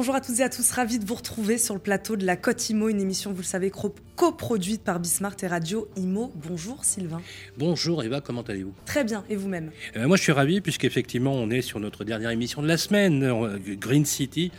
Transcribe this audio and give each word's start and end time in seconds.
Bonjour 0.00 0.14
à 0.14 0.22
toutes 0.22 0.38
et 0.38 0.42
à 0.42 0.48
tous, 0.48 0.70
ravi 0.70 0.98
de 0.98 1.04
vous 1.04 1.14
retrouver 1.14 1.58
sur 1.58 1.74
le 1.74 1.80
plateau 1.80 2.16
de 2.16 2.24
la 2.24 2.34
Côte 2.34 2.70
Imo, 2.70 2.88
une 2.88 3.02
émission, 3.02 3.32
vous 3.32 3.42
le 3.42 3.44
savez, 3.44 3.70
coproduite 4.16 4.82
par 4.82 4.98
Bismart 4.98 5.36
et 5.42 5.46
Radio 5.46 5.88
Imo. 5.94 6.32
Bonjour 6.36 6.86
Sylvain. 6.86 7.20
Bonjour 7.58 8.02
Eva, 8.02 8.22
comment 8.22 8.40
allez-vous? 8.40 8.72
Très 8.86 9.04
bien, 9.04 9.24
et 9.28 9.36
vous-même? 9.36 9.70
Euh, 9.96 10.08
Moi 10.08 10.16
je 10.16 10.22
suis 10.22 10.32
ravi 10.32 10.62
puisqu'effectivement 10.62 11.34
on 11.34 11.50
est 11.50 11.60
sur 11.60 11.80
notre 11.80 12.04
dernière 12.04 12.30
émission 12.30 12.62
de 12.62 12.66
la 12.66 12.78
semaine, 12.78 13.22
euh, 13.24 13.58
Green 13.76 14.06
City, 14.06 14.50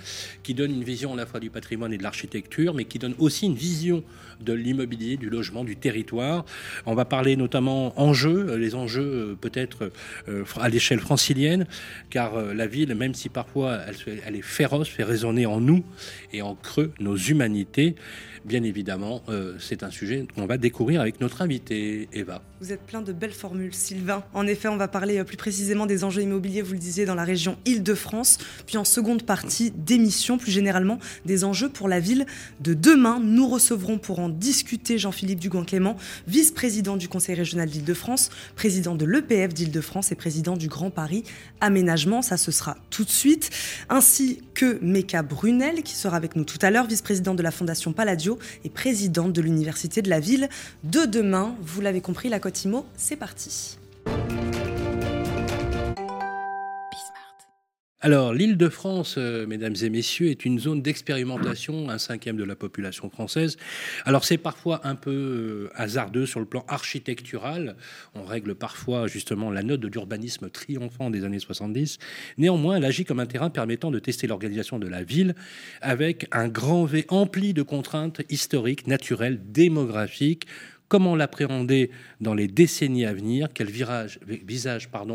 qui 0.44 0.54
donne 0.54 0.70
une 0.76 0.84
vision 0.84 1.14
à 1.14 1.16
la 1.16 1.26
fois 1.26 1.40
du 1.40 1.50
patrimoine 1.50 1.92
et 1.92 1.98
de 1.98 2.04
l'architecture, 2.04 2.76
mais 2.76 2.86
qui 2.86 3.00
donne 3.00 3.16
aussi 3.18 3.48
une 3.48 3.56
vision 3.56 4.04
de 4.44 4.54
l'immobilier, 4.54 5.18
du 5.18 5.30
logement, 5.30 5.64
du 5.64 5.76
territoire. 5.76 6.46
On 6.86 6.96
va 6.96 7.06
parler 7.06 7.36
notamment 7.36 8.00
enjeux, 8.00 8.48
euh, 8.50 8.58
les 8.58 8.76
enjeux 8.76 9.38
peut-être 9.40 9.92
à 10.60 10.70
l'échelle 10.70 11.00
francilienne, 11.00 11.66
car 12.10 12.36
la 12.36 12.68
ville, 12.68 12.94
même 12.96 13.14
si 13.14 13.30
parfois 13.30 13.80
elle 14.26 14.36
est 14.36 14.42
féroce, 14.42 14.88
fait 14.88 15.04
résonner 15.04 15.46
en 15.46 15.60
nous 15.60 15.84
et 16.34 16.42
en 16.42 16.56
creux 16.56 16.92
nos 17.00 17.16
humanités. 17.16 17.96
Bien 18.44 18.64
évidemment, 18.64 19.22
euh, 19.30 19.56
c'est 19.60 19.84
un 19.84 19.92
sujet 19.92 20.26
qu'on 20.34 20.48
va 20.48 20.58
découvrir 20.58 21.00
avec 21.00 21.22
notre 21.22 21.44
invité, 21.44 22.10
Eva. 22.12 22.42
Vous 22.60 22.72
êtes 22.72 22.82
plein 22.82 23.04
de 23.04 23.14
belles 23.14 23.34
formules, 23.34 23.74
Sylvain. 23.74 24.24
En 24.34 24.48
effet, 24.48 24.68
on 24.68 24.78
va 24.78 24.88
parler 24.88 25.20
euh, 25.20 25.24
plus 25.24 25.38
précisément 25.38 25.86
des 25.86 26.04
enjeux 26.04 26.24
immobiliers, 26.24 26.64
vous 26.64 26.74
le 26.74 26.80
disiez, 26.80 27.06
dans 27.06 27.14
la 27.14 27.24
région 27.24 27.58
Île-de-France. 27.66 28.40
Puis 28.66 28.78
en 28.78 28.84
seconde 28.84 29.24
partie 29.24 29.70
d'émission, 29.70 30.40
plus 30.40 30.52
généralement, 30.52 30.98
des 31.26 31.44
enjeux 31.44 31.70
pour 31.70 31.88
la 31.88 32.00
ville 32.00 32.26
de 32.62 32.74
demain. 32.74 33.20
Nous 33.20 33.48
recevrons 33.48 34.00
pour 34.00 34.20
en 34.20 34.30
discuter 34.30 34.98
Jean-Philippe 34.98 35.40
Dugoin-Clément, 35.40 35.96
vice-président 36.28 36.98
du 36.98 37.08
Conseil 37.08 37.36
régional 37.36 37.70
d'Île-de-France, 37.70 38.32
président 38.56 38.96
de 38.96 39.06
l'EPF 39.06 39.54
d'Île-de-France 39.54 40.12
et 40.12 40.16
président 40.16 40.58
du 40.58 40.68
Grand 40.68 40.90
Paris 40.90 41.24
Aménagement. 41.60 42.24
Ça, 42.24 42.38
ce 42.38 42.52
sera 42.52 42.76
tout 42.90 43.04
de 43.04 43.10
suite. 43.10 43.52
Ainsi 43.90 44.42
que 44.56 44.80
Meka 44.82 45.22
Brunel, 45.22 45.84
qui 45.84 45.94
sera 45.94 46.18
avec 46.18 46.36
nous 46.36 46.44
tout 46.44 46.60
à 46.64 46.72
l'heure, 46.72 46.88
vice-président 46.88 47.36
de 47.36 47.44
la 47.44 47.52
Fondation 47.52 47.94
Palladio 47.94 48.31
et 48.64 48.70
présidente 48.70 49.34
de 49.34 49.42
l'Université 49.42 50.02
de 50.02 50.10
la 50.10 50.20
Ville 50.20 50.50
de 50.84 51.06
demain. 51.06 51.56
Vous 51.62 51.82
l'avez 51.82 52.02
compris, 52.02 52.30
la 52.30 52.40
Cotimo, 52.40 52.86
c'est 52.96 53.16
parti. 53.16 53.78
Alors, 58.04 58.34
l'île 58.34 58.58
de 58.58 58.68
France, 58.68 59.14
euh, 59.20 59.46
mesdames 59.46 59.76
et 59.80 59.92
messieurs, 59.92 60.32
est 60.32 60.44
une 60.44 60.58
zone 60.58 60.82
d'expérimentation, 60.82 61.88
un 61.92 62.00
cinquième 62.00 62.36
de 62.36 62.44
la 62.44 62.56
population 62.56 63.12
française. 63.12 63.58
Alors, 64.06 64.26
c'est 64.26 64.40
parfois 64.40 64.82
un 64.88 64.96
peu 64.96 65.12
euh, 65.12 65.70
hasardeux 65.76 66.26
sur 66.26 66.40
le 66.40 66.48
plan 66.48 66.66
architectural. 66.68 67.76
On 68.16 68.24
règle 68.24 68.56
parfois 68.56 69.06
justement 69.06 69.52
la 69.52 69.62
note 69.62 69.82
de 69.82 69.88
l'urbanisme 69.88 70.50
triomphant 70.50 71.12
des 71.12 71.26
années 71.26 71.38
70. 71.38 72.00
Néanmoins, 72.40 72.78
elle 72.78 72.86
agit 72.86 73.06
comme 73.06 73.20
un 73.20 73.28
terrain 73.28 73.52
permettant 73.52 73.92
de 73.92 74.00
tester 74.00 74.26
l'organisation 74.26 74.80
de 74.80 74.88
la 74.88 75.04
ville 75.04 75.36
avec 75.82 76.28
un 76.32 76.48
grand 76.48 76.86
V 76.86 77.06
empli 77.10 77.54
de 77.54 77.62
contraintes 77.62 78.24
historiques, 78.32 78.88
naturelles, 78.88 79.40
démographiques, 79.46 80.48
comment 80.88 81.16
l'appréhender 81.16 81.92
dans 82.20 82.34
les 82.34 82.48
décennies 82.48 83.06
à 83.06 83.14
venir, 83.14 83.50
quel 83.54 83.70
visage 83.70 84.20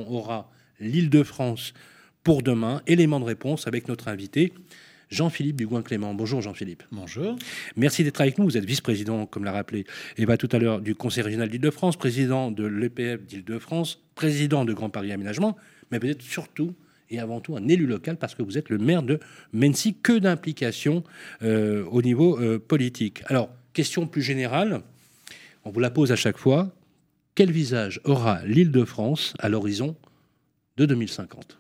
aura 0.09 0.53
l'île 0.78 1.11
de 1.11 1.25
France 1.25 1.75
pour 2.27 2.42
demain. 2.42 2.82
Élément 2.88 3.20
de 3.20 3.24
réponse 3.24 3.69
avec 3.69 3.86
notre 3.86 4.08
invité. 4.08 4.52
Jean-Philippe 5.10 5.55
Dugoin-Clément. 5.55 6.12
Bonjour 6.12 6.42
Jean-Philippe. 6.42 6.82
Bonjour. 6.91 7.36
Merci 7.77 8.02
d'être 8.02 8.20
avec 8.20 8.36
nous. 8.36 8.46
Vous 8.46 8.56
êtes 8.56 8.64
vice-président, 8.64 9.27
comme 9.27 9.44
l'a 9.44 9.52
rappelé 9.52 9.84
Eva 10.16 10.36
tout 10.36 10.48
à 10.50 10.58
l'heure, 10.58 10.80
du 10.80 10.97
Conseil 10.97 11.22
régional 11.22 11.48
d'Île-de-France, 11.48 11.97
président 11.97 12.50
de 12.50 12.64
l'EPF 12.64 13.24
d'Île-de-France, 13.24 14.02
président 14.16 14.64
de 14.64 14.72
Grand 14.72 14.91
Paris 14.91 15.12
Aménagement, 15.12 15.56
mais 15.92 16.00
vous 16.00 16.08
êtes 16.08 16.20
surtout 16.20 16.74
et 17.10 17.20
avant 17.20 17.41
tout 17.41 17.54
un 17.54 17.69
élu 17.69 17.86
local 17.86 18.16
parce 18.16 18.34
que 18.34 18.42
vous 18.42 18.58
êtes 18.58 18.70
le 18.70 18.78
maire 18.78 19.04
de 19.04 19.20
Mency. 19.52 19.94
Que 19.94 20.19
d'implication 20.19 21.04
euh, 21.44 21.84
au 21.84 22.03
niveau 22.03 22.41
euh, 22.41 22.59
politique? 22.59 23.22
Alors, 23.26 23.50
question 23.72 24.09
plus 24.09 24.22
générale, 24.22 24.82
on 25.65 25.70
vous 25.70 25.78
la 25.78 25.91
pose 25.91 26.10
à 26.10 26.16
chaque 26.16 26.38
fois. 26.38 26.75
Quel 27.36 27.53
visage 27.53 28.00
aura 28.03 28.44
l'île 28.44 28.72
de 28.72 28.84
France 28.84 29.32
à 29.38 29.48
l'horizon 29.48 29.94
de 30.76 30.86
2050 30.86 31.59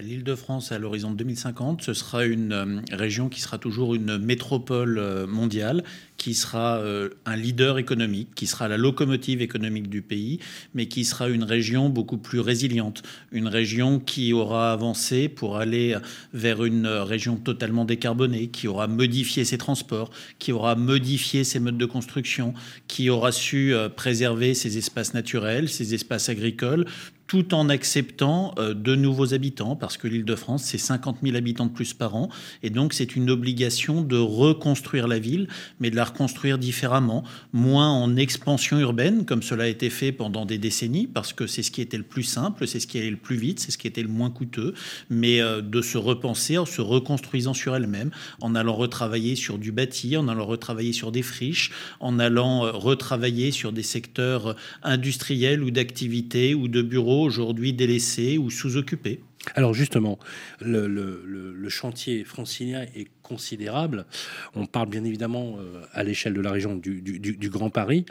L'île 0.00 0.24
de 0.24 0.34
France 0.34 0.72
à 0.72 0.78
l'horizon 0.78 1.10
2050, 1.10 1.82
ce 1.82 1.92
sera 1.92 2.24
une 2.24 2.52
euh, 2.52 2.80
région 2.92 3.28
qui 3.28 3.42
sera 3.42 3.58
toujours 3.58 3.94
une 3.94 4.16
métropole 4.16 4.96
euh, 4.98 5.26
mondiale, 5.26 5.84
qui 6.16 6.32
sera 6.32 6.78
euh, 6.78 7.10
un 7.26 7.36
leader 7.36 7.76
économique, 7.76 8.34
qui 8.34 8.46
sera 8.46 8.68
la 8.68 8.78
locomotive 8.78 9.42
économique 9.42 9.90
du 9.90 10.00
pays, 10.00 10.38
mais 10.72 10.86
qui 10.86 11.04
sera 11.04 11.28
une 11.28 11.44
région 11.44 11.90
beaucoup 11.90 12.16
plus 12.16 12.40
résiliente, 12.40 13.02
une 13.32 13.48
région 13.48 14.00
qui 14.00 14.32
aura 14.32 14.72
avancé 14.72 15.28
pour 15.28 15.58
aller 15.58 15.94
vers 16.32 16.64
une 16.64 16.86
région 16.86 17.36
totalement 17.36 17.84
décarbonée, 17.84 18.48
qui 18.48 18.68
aura 18.68 18.86
modifié 18.86 19.44
ses 19.44 19.58
transports, 19.58 20.10
qui 20.38 20.52
aura 20.52 20.74
modifié 20.74 21.44
ses 21.44 21.60
modes 21.60 21.76
de 21.76 21.86
construction, 21.86 22.54
qui 22.88 23.10
aura 23.10 23.30
su 23.30 23.74
préserver 23.94 24.54
ses 24.54 24.78
espaces 24.78 25.12
naturels, 25.12 25.68
ses 25.68 25.92
espaces 25.92 26.30
agricoles, 26.30 26.86
tout 27.32 27.54
en 27.54 27.70
acceptant 27.70 28.54
euh, 28.58 28.74
de 28.74 28.94
nouveaux 28.94 29.32
habitants, 29.32 29.74
parce 29.74 29.96
que 29.96 30.06
l'île 30.06 30.26
de 30.26 30.36
France, 30.36 30.64
c'est 30.64 30.76
50 30.76 31.20
000 31.22 31.34
habitants 31.34 31.64
de 31.64 31.70
plus 31.70 31.94
par 31.94 32.14
an, 32.14 32.28
et 32.62 32.68
donc 32.68 32.92
c'est 32.92 33.16
une 33.16 33.30
obligation 33.30 34.02
de 34.02 34.18
reconstruire 34.18 35.08
la 35.08 35.18
ville, 35.18 35.48
mais 35.80 35.88
de 35.88 35.96
la 35.96 36.04
reconstruire 36.04 36.58
différemment, 36.58 37.24
moins 37.54 37.88
en 37.88 38.16
expansion 38.16 38.78
urbaine, 38.78 39.24
comme 39.24 39.42
cela 39.42 39.64
a 39.64 39.68
été 39.68 39.88
fait 39.88 40.12
pendant 40.12 40.44
des 40.44 40.58
décennies, 40.58 41.06
parce 41.06 41.32
que 41.32 41.46
c'est 41.46 41.62
ce 41.62 41.70
qui 41.70 41.80
était 41.80 41.96
le 41.96 42.02
plus 42.02 42.22
simple, 42.22 42.66
c'est 42.66 42.80
ce 42.80 42.86
qui 42.86 42.98
allait 42.98 43.08
le 43.08 43.16
plus 43.16 43.36
vite, 43.36 43.60
c'est 43.60 43.70
ce 43.70 43.78
qui 43.78 43.86
était 43.86 44.02
le 44.02 44.08
moins 44.08 44.28
coûteux, 44.28 44.74
mais 45.08 45.40
euh, 45.40 45.62
de 45.62 45.80
se 45.80 45.96
repenser 45.96 46.58
en 46.58 46.66
se 46.66 46.82
reconstruisant 46.82 47.54
sur 47.54 47.74
elle-même, 47.74 48.10
en 48.42 48.54
allant 48.54 48.74
retravailler 48.74 49.36
sur 49.36 49.56
du 49.56 49.72
bâti, 49.72 50.18
en 50.18 50.28
allant 50.28 50.44
retravailler 50.44 50.92
sur 50.92 51.10
des 51.10 51.22
friches, 51.22 51.70
en 51.98 52.18
allant 52.18 52.66
euh, 52.66 52.72
retravailler 52.72 53.52
sur 53.52 53.72
des 53.72 53.82
secteurs 53.82 54.54
industriels 54.82 55.62
ou 55.62 55.70
d'activités 55.70 56.54
ou 56.54 56.68
de 56.68 56.82
bureaux 56.82 57.21
aujourd'hui 57.22 57.72
délaissés 57.72 58.38
ou 58.38 58.50
sous-occupés 58.50 59.20
alors 59.54 59.74
justement, 59.74 60.18
le, 60.60 61.68
chantier 61.68 62.24
francilien 62.24 62.86
est 62.94 63.08
considérable. 63.22 64.06
On 64.54 64.66
parle 64.66 64.88
bien 64.88 65.04
évidemment 65.04 65.56
euh, 65.58 65.82
à 65.92 66.04
l'échelle 66.04 66.34
de 66.34 66.40
la 66.40 66.50
région 66.50 66.76
du, 66.76 67.48
Grand 67.50 67.70
Paris. 67.70 68.04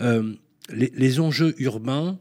Euh, 0.00 0.32
les, 0.70 1.20
enjeux 1.20 1.54
urbains, 1.58 2.18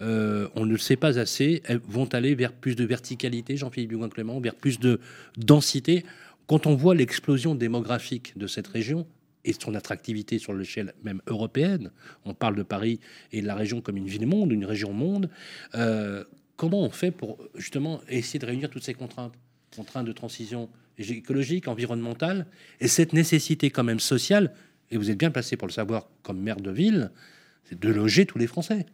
euh, 0.00 0.48
on 0.56 0.66
ne 0.66 0.72
le 0.72 0.78
sait 0.78 0.96
pas 0.96 1.18
assez, 1.18 1.62
vont 1.88 2.06
aller 2.06 2.34
vers 2.34 2.52
plus 2.52 2.74
de 2.74 2.84
verticalité, 2.84 3.56
Jean-Philippe 3.56 3.90
Dugoin-Clément, 3.90 4.40
vers 4.40 4.54
plus 4.54 4.80
de 4.80 5.00
densité. 5.36 6.04
Quand 6.46 6.66
on 6.66 6.74
voit 6.74 6.94
l'explosion 6.94 7.54
démographique 7.54 8.36
de 8.36 8.46
cette 8.46 8.66
région, 8.66 9.06
et 9.44 9.52
son 9.52 9.74
attractivité 9.74 10.38
sur 10.38 10.54
l'échelle 10.54 10.94
même 11.02 11.20
européenne. 11.26 11.90
On 12.24 12.34
parle 12.34 12.56
de 12.56 12.62
Paris 12.62 13.00
et 13.32 13.42
de 13.42 13.46
la 13.46 13.54
région 13.54 13.80
comme 13.80 13.96
une 13.96 14.06
ville-monde, 14.06 14.52
une 14.52 14.64
région-monde. 14.64 15.28
Euh, 15.74 16.24
comment 16.56 16.82
on 16.82 16.90
fait 16.90 17.10
pour 17.10 17.38
justement 17.54 18.00
essayer 18.08 18.38
de 18.38 18.46
réunir 18.46 18.70
toutes 18.70 18.84
ces 18.84 18.94
contraintes? 18.94 19.34
Contraintes 19.74 20.06
de 20.06 20.12
transition 20.12 20.68
écologique, 20.98 21.66
environnementale, 21.66 22.46
et 22.80 22.88
cette 22.88 23.12
nécessité 23.12 23.70
quand 23.70 23.82
même 23.82 24.00
sociale, 24.00 24.54
et 24.90 24.96
vous 24.96 25.10
êtes 25.10 25.18
bien 25.18 25.30
placé 25.30 25.56
pour 25.56 25.66
le 25.66 25.72
savoir 25.72 26.08
comme 26.22 26.40
maire 26.40 26.60
de 26.60 26.70
ville, 26.70 27.10
c'est 27.64 27.78
de 27.78 27.88
loger 27.88 28.26
tous 28.26 28.38
les 28.38 28.46
Français. 28.46 28.86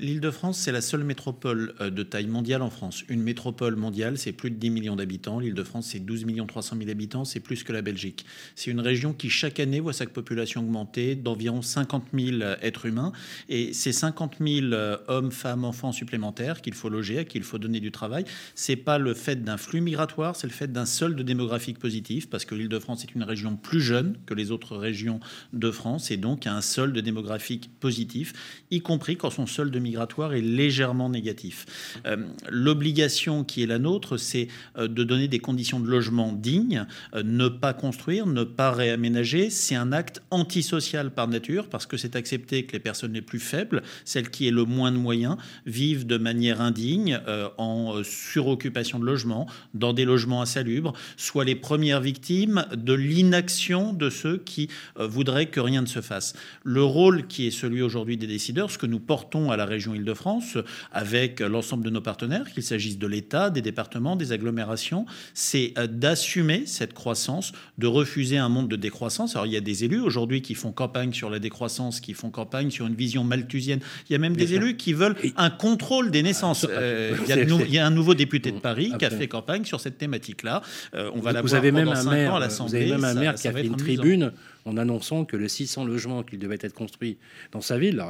L'Île-de-France, 0.00 0.58
c'est 0.58 0.72
la 0.72 0.80
seule 0.80 1.04
métropole 1.04 1.74
euh, 1.80 1.90
de 1.90 2.02
taille 2.02 2.26
mondiale 2.26 2.62
en 2.62 2.70
France. 2.70 3.04
Une 3.08 3.22
métropole 3.22 3.76
mondiale, 3.76 4.18
c'est 4.18 4.32
plus 4.32 4.50
de 4.50 4.56
10 4.56 4.70
millions 4.70 4.96
d'habitants. 4.96 5.38
L'Île-de-France, 5.38 5.88
c'est 5.92 6.00
12 6.00 6.26
300 6.46 6.76
000 6.78 6.90
habitants, 6.90 7.24
c'est 7.24 7.40
plus 7.40 7.62
que 7.62 7.72
la 7.72 7.82
Belgique. 7.82 8.24
C'est 8.56 8.70
une 8.70 8.80
région 8.80 9.12
qui, 9.12 9.30
chaque 9.30 9.60
année, 9.60 9.80
voit 9.80 9.92
sa 9.92 10.06
population 10.06 10.60
augmenter 10.60 11.14
d'environ 11.14 11.62
50 11.62 12.06
000 12.12 12.42
êtres 12.62 12.86
humains. 12.86 13.12
Et 13.48 13.72
ces 13.72 13.92
50 13.92 14.36
000 14.40 14.72
euh, 14.72 14.96
hommes, 15.08 15.32
femmes, 15.32 15.64
enfants 15.64 15.92
supplémentaires 15.92 16.60
qu'il 16.62 16.74
faut 16.74 16.88
loger, 16.88 17.18
à 17.18 17.24
qui 17.24 17.38
il 17.38 17.44
faut 17.44 17.58
donner 17.58 17.80
du 17.80 17.90
travail, 17.90 18.24
c'est 18.54 18.76
pas 18.76 18.98
le 18.98 19.14
fait 19.14 19.42
d'un 19.42 19.56
flux 19.56 19.80
migratoire, 19.80 20.36
c'est 20.36 20.46
le 20.46 20.52
fait 20.52 20.70
d'un 20.70 20.86
solde 20.86 21.20
démographique 21.22 21.78
positif, 21.78 22.28
parce 22.28 22.44
que 22.44 22.54
l'Île-de-France 22.54 23.04
est 23.04 23.14
une 23.14 23.22
région 23.22 23.56
plus 23.56 23.80
jeune 23.80 24.16
que 24.26 24.34
les 24.34 24.50
autres 24.50 24.76
régions 24.76 25.20
de 25.52 25.70
France, 25.70 26.10
et 26.10 26.16
donc 26.16 26.46
a 26.46 26.54
un 26.54 26.60
solde 26.60 26.98
démographique 26.98 27.70
positif, 27.80 28.64
y 28.70 28.80
compris 28.80 29.16
quand 29.16 29.30
son 29.30 29.46
solde 29.50 29.76
migratoire 29.76 30.32
est 30.32 30.40
légèrement 30.40 31.10
négatif. 31.10 31.66
Euh, 32.06 32.16
l'obligation 32.48 33.44
qui 33.44 33.62
est 33.62 33.66
la 33.66 33.78
nôtre, 33.78 34.16
c'est 34.16 34.48
euh, 34.78 34.88
de 34.88 35.04
donner 35.04 35.28
des 35.28 35.38
conditions 35.38 35.80
de 35.80 35.88
logement 35.88 36.32
dignes, 36.32 36.86
euh, 37.14 37.22
ne 37.22 37.48
pas 37.48 37.74
construire, 37.74 38.26
ne 38.26 38.44
pas 38.44 38.70
réaménager. 38.70 39.50
C'est 39.50 39.74
un 39.74 39.92
acte 39.92 40.22
antisocial 40.30 41.10
par 41.10 41.28
nature 41.28 41.68
parce 41.68 41.86
que 41.86 41.96
c'est 41.96 42.16
accepter 42.16 42.64
que 42.64 42.72
les 42.72 42.80
personnes 42.80 43.12
les 43.12 43.22
plus 43.22 43.40
faibles, 43.40 43.82
celles 44.04 44.30
qui 44.30 44.46
aient 44.46 44.52
le 44.52 44.64
moins 44.64 44.92
de 44.92 44.96
moyens, 44.96 45.36
vivent 45.66 46.06
de 46.06 46.16
manière 46.16 46.60
indigne 46.60 47.20
en 47.58 48.02
suroccupation 48.02 48.98
de 48.98 49.04
logements, 49.04 49.46
dans 49.74 49.92
des 49.92 50.04
logements 50.04 50.42
insalubres, 50.42 50.92
soient 51.16 51.44
les 51.44 51.54
premières 51.54 52.00
victimes 52.00 52.64
de 52.74 52.92
l'inaction 52.92 53.92
de 53.92 54.10
ceux 54.10 54.38
qui 54.38 54.68
voudraient 54.96 55.46
que 55.46 55.60
rien 55.60 55.82
ne 55.82 55.86
se 55.86 56.00
fasse. 56.00 56.34
Le 56.64 56.82
rôle 56.82 57.26
qui 57.26 57.46
est 57.46 57.50
celui 57.50 57.82
aujourd'hui 57.82 58.16
des 58.16 58.26
décideurs, 58.26 58.70
ce 58.70 58.78
que 58.78 58.86
nous 58.86 59.00
portons 59.00 59.39
à 59.50 59.56
la 59.56 59.64
région 59.64 59.94
Île-de-France, 59.94 60.58
avec 60.92 61.40
l'ensemble 61.40 61.84
de 61.84 61.90
nos 61.90 62.00
partenaires, 62.00 62.50
qu'il 62.52 62.62
s'agisse 62.62 62.98
de 62.98 63.06
l'État, 63.06 63.50
des 63.50 63.62
départements, 63.62 64.16
des 64.16 64.32
agglomérations, 64.32 65.06
c'est 65.34 65.72
euh, 65.78 65.86
d'assumer 65.86 66.64
cette 66.66 66.92
croissance, 66.92 67.52
de 67.78 67.86
refuser 67.86 68.38
un 68.38 68.48
monde 68.48 68.68
de 68.68 68.76
décroissance. 68.76 69.36
Alors 69.36 69.46
il 69.46 69.52
y 69.52 69.56
a 69.56 69.60
des 69.60 69.84
élus 69.84 70.00
aujourd'hui 70.00 70.42
qui 70.42 70.54
font 70.54 70.72
campagne 70.72 71.12
sur 71.12 71.30
la 71.30 71.38
décroissance, 71.38 72.00
qui 72.00 72.14
font 72.14 72.30
campagne 72.30 72.70
sur 72.70 72.86
une 72.86 72.94
vision 72.94 73.24
malthusienne. 73.24 73.80
Il 74.08 74.12
y 74.12 74.16
a 74.16 74.18
même 74.18 74.36
des 74.36 74.54
élus 74.54 74.76
qui 74.76 74.92
veulent 74.92 75.16
un 75.36 75.50
contrôle 75.50 76.10
des 76.10 76.22
naissances. 76.22 76.66
Ah, 76.68 76.72
euh, 76.72 77.16
il, 77.28 77.74
y 77.74 77.78
a, 77.78 77.86
un 77.86 77.90
nouveau 77.90 78.14
député 78.14 78.52
de 78.52 78.58
Paris 78.58 78.92
qui 78.98 79.04
a 79.04 79.10
fait 79.10 79.28
campagne 79.28 79.64
sur 79.64 79.80
cette 79.80 79.98
thématique-là. 79.98 80.62
Euh, 80.94 81.10
on 81.14 81.20
va 81.20 81.32
la 81.32 81.42
vous 81.42 81.54
avez 81.54 81.72
même 81.72 81.88
un 81.88 82.04
maire, 82.04 82.34
à 82.34 82.48
Vous 82.48 82.74
avez 82.74 82.90
même 82.90 83.04
un 83.04 83.14
maire 83.14 83.34
qui 83.34 83.48
a 83.48 83.52
fait 83.52 83.66
une 83.66 83.76
tribune 83.76 84.32
en 84.64 84.76
annonçant 84.76 85.24
que 85.24 85.36
les 85.36 85.48
600 85.48 85.84
logements 85.84 86.22
qui 86.22 86.38
devaient 86.38 86.58
être 86.60 86.74
construits 86.74 87.18
dans 87.52 87.60
sa 87.60 87.78
ville, 87.78 88.02